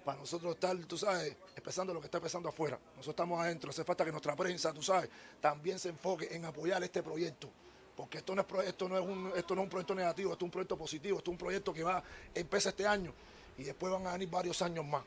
[0.06, 2.78] para nosotros estar, tú sabes, empezando lo que está empezando afuera.
[2.96, 6.82] Nosotros estamos adentro, hace falta que nuestra prensa, tú sabes, también se enfoque en apoyar
[6.82, 7.50] este proyecto.
[7.96, 10.44] Porque esto no es, esto no es, un, esto no es un proyecto negativo, esto
[10.44, 12.02] es un proyecto positivo, esto es un proyecto que va,
[12.34, 13.12] empieza este año
[13.56, 15.04] y después van a venir varios años más.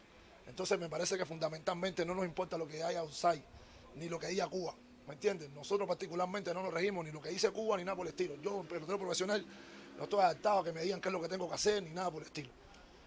[0.48, 3.44] Entonces me parece que fundamentalmente no nos importa lo que haya outside,
[3.96, 4.74] ni lo que diga Cuba.
[5.06, 5.50] ¿Me entiendes?
[5.52, 8.36] Nosotros particularmente no nos regimos ni lo que dice Cuba ni nada por el estilo.
[8.42, 9.46] Yo, pelotero profesional,
[9.98, 11.90] no estoy adaptado a que me digan qué es lo que tengo que hacer ni
[11.92, 12.50] nada por el estilo.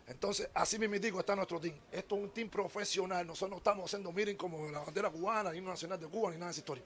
[0.06, 1.74] Entonces, así mismitico está nuestro team.
[1.92, 3.24] Esto es un team profesional.
[3.26, 6.46] Nosotros no estamos haciendo miren como la bandera cubana, ni nacional de Cuba, ni nada
[6.46, 6.84] de esa historia.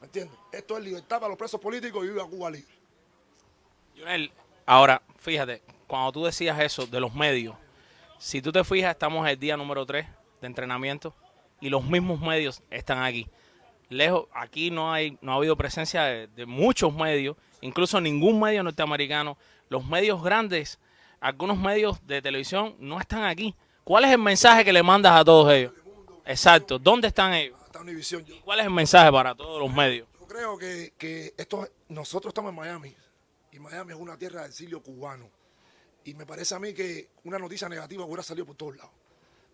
[0.00, 0.38] ¿Me entiendes?
[0.50, 2.72] Esto es libertad para los presos políticos y viva Cuba libre.
[3.96, 4.32] Junel,
[4.64, 7.54] ahora, fíjate, cuando tú decías eso de los medios,
[8.18, 10.06] si tú te fijas, estamos el día número 3
[10.40, 11.14] de entrenamiento
[11.60, 13.28] y los mismos medios están aquí.
[13.90, 19.36] Lejos, aquí no hay, no ha habido presencia de muchos medios, incluso ningún medio norteamericano.
[19.68, 20.78] Los medios grandes,
[21.20, 23.54] algunos medios de televisión no están aquí.
[23.84, 25.72] ¿Cuál es el mensaje que le mandas a todos ellos?
[26.24, 27.59] Exacto, ¿dónde están ellos?
[27.72, 27.84] Hasta
[28.44, 30.08] ¿Cuál es el mensaje para todos los medios?
[30.18, 32.96] yo creo que, que esto, nosotros estamos en Miami
[33.52, 35.30] y Miami es una tierra de exilio cubano.
[36.04, 38.90] Y me parece a mí que una noticia negativa hubiera salido por todos lados.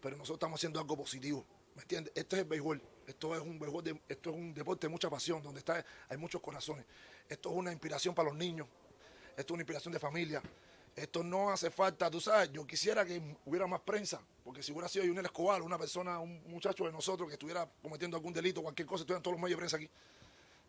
[0.00, 1.44] Pero nosotros estamos haciendo algo positivo.
[1.74, 2.12] ¿Me entiendes?
[2.16, 2.80] Esto es el béisbol.
[3.06, 6.16] Esto es un béisbol de- esto es un deporte de mucha pasión, donde está, hay
[6.16, 6.86] muchos corazones.
[7.28, 8.66] Esto es una inspiración para los niños.
[9.36, 10.40] Esto es una inspiración de familia.
[10.96, 14.88] Esto no hace falta, tú sabes, yo quisiera que hubiera más prensa, porque si hubiera
[14.88, 18.88] sido Junel Escobar, una persona, un muchacho de nosotros que estuviera cometiendo algún delito, cualquier
[18.88, 19.90] cosa, estuvieran todos los medios de prensa aquí.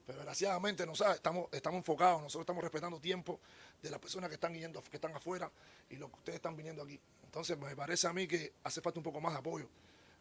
[0.06, 3.40] Pero desgraciadamente, no sabes, estamos, estamos enfocados, nosotros estamos respetando tiempo
[3.82, 5.50] de las personas que están yendo, que están afuera
[5.90, 7.00] y los que ustedes están viniendo aquí.
[7.24, 9.70] Entonces me parece a mí que hace falta un poco más de apoyo.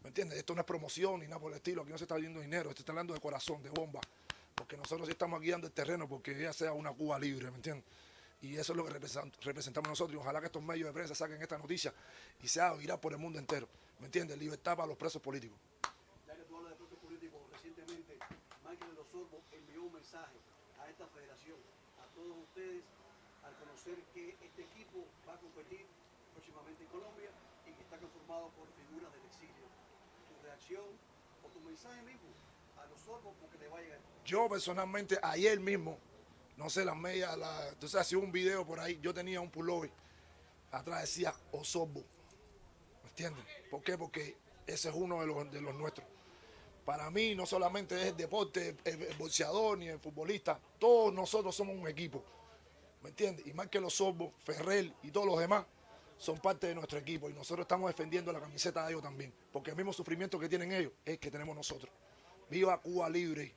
[0.04, 0.38] ¿Me entiendes?
[0.38, 2.70] Esto no es promoción ni nada por el estilo, aquí no se está viendo dinero,
[2.70, 4.00] esto está hablando de corazón, de bomba.
[4.54, 7.56] Porque nosotros sí estamos aquí dando el terreno porque ella sea una Cuba libre, ¿me
[7.56, 7.84] entiendes?
[8.42, 10.14] Y eso es lo que representamos nosotros.
[10.14, 11.92] Y ojalá que estos medios de prensa saquen esta noticia
[12.42, 13.68] y sea viral por el mundo entero.
[13.98, 14.38] ¿Me entiendes?
[14.38, 15.58] Libertad para los presos políticos.
[16.26, 18.18] Ya que tú hablas de presos políticos, recientemente
[18.62, 20.36] Michael de los Osorbo envió un mensaje
[20.80, 21.56] a esta federación,
[21.98, 22.84] a todos ustedes,
[23.42, 25.86] al conocer que este equipo va a competir
[26.34, 27.30] próximamente en Colombia
[27.66, 29.66] y que está conformado por figuras del exilio.
[30.28, 30.84] Tu reacción
[31.42, 32.28] o tu mensaje mismo
[32.76, 34.00] a los Osorbo porque le va a llegar.
[34.26, 35.98] Yo personalmente, ayer mismo,
[36.56, 39.90] no sé, las medias, la, sabes, hacía un video por ahí, yo tenía un pullover,
[40.70, 42.04] atrás decía Osorbo.
[43.02, 43.44] ¿Me entiendes?
[43.70, 43.96] ¿Por qué?
[43.98, 44.36] Porque
[44.66, 46.06] ese es uno de los, de los nuestros.
[46.84, 51.76] Para mí no solamente es el deporte, el, el ni el futbolista, todos nosotros somos
[51.76, 52.24] un equipo.
[52.98, 53.46] ¿Me ¿me entiendes?
[53.46, 55.64] Y más que los sorbos, Ferrer y todos los demás
[56.18, 59.70] son parte de nuestro equipo y nosotros estamos defendiendo la camiseta de ellos también, porque
[59.70, 61.92] el mismo sufrimiento que tienen ellos es el que tenemos nosotros.
[62.48, 63.54] Viva Cuba libre.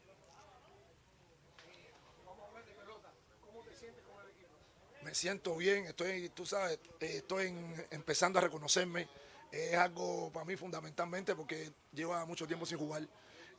[5.10, 7.52] Me siento bien, estoy, tú sabes, eh, estoy
[7.90, 9.08] empezando a reconocerme.
[9.52, 13.08] Es algo para mí fundamentalmente porque lleva mucho tiempo sin jugar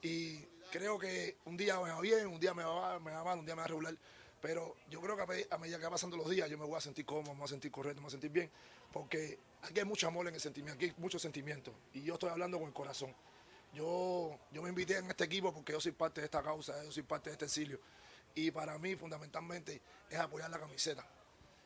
[0.01, 0.37] y
[0.71, 3.45] creo que un día me va bien, un día me va, me va mal, un
[3.45, 3.97] día me va regular.
[4.41, 6.65] Pero yo creo que a me- a medida que van pasando los días yo me
[6.67, 8.49] voy a sentir cómodo, me voy a sentir correcto, me voy a sentir bien,
[8.93, 12.31] porque aquí hay mucho amor en el sentimiento, aquí hay mucho sentimiento y yo estoy
[12.31, 13.13] hablando con el corazón.
[13.75, 16.93] Yo, yo me invité en este equipo porque yo soy parte de esta causa, yo
[16.93, 17.81] soy parte de este exilio.
[18.37, 21.05] Y para mí, fundamentalmente, es apoyar la camiseta,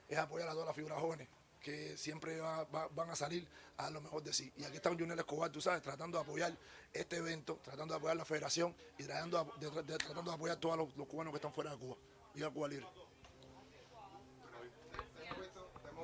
[0.09, 1.29] es apoyar a todas las figuras jóvenes
[1.61, 3.47] que siempre va- va- van a salir
[3.79, 4.53] a lo mejor de sí.
[4.59, 6.55] Y aquí está un Junior Escobar, tú sabes, tratando de apoyar
[6.93, 10.57] este evento, tratando de apoyar la federación y tratando de, de- de- tratando de apoyar
[10.59, 11.97] a todos los, los cubanos que están fuera de Cuba.
[12.35, 12.87] Viva Cuba Libre.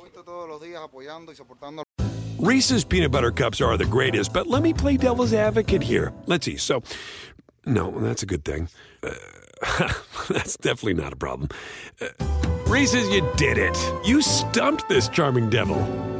[0.02, 0.10] Y.
[2.38, 6.12] Reese's peanut butter cups are the greatest, but let me play devil's advocate here.
[6.26, 6.56] Let's see.
[6.56, 6.82] So,
[7.66, 8.68] no, that's a good thing.
[9.02, 9.10] Uh,
[10.30, 11.50] that's definitely not a problem.
[12.00, 12.06] Uh,
[12.70, 13.76] Reese's, you did it.
[14.04, 16.19] You stumped this charming devil.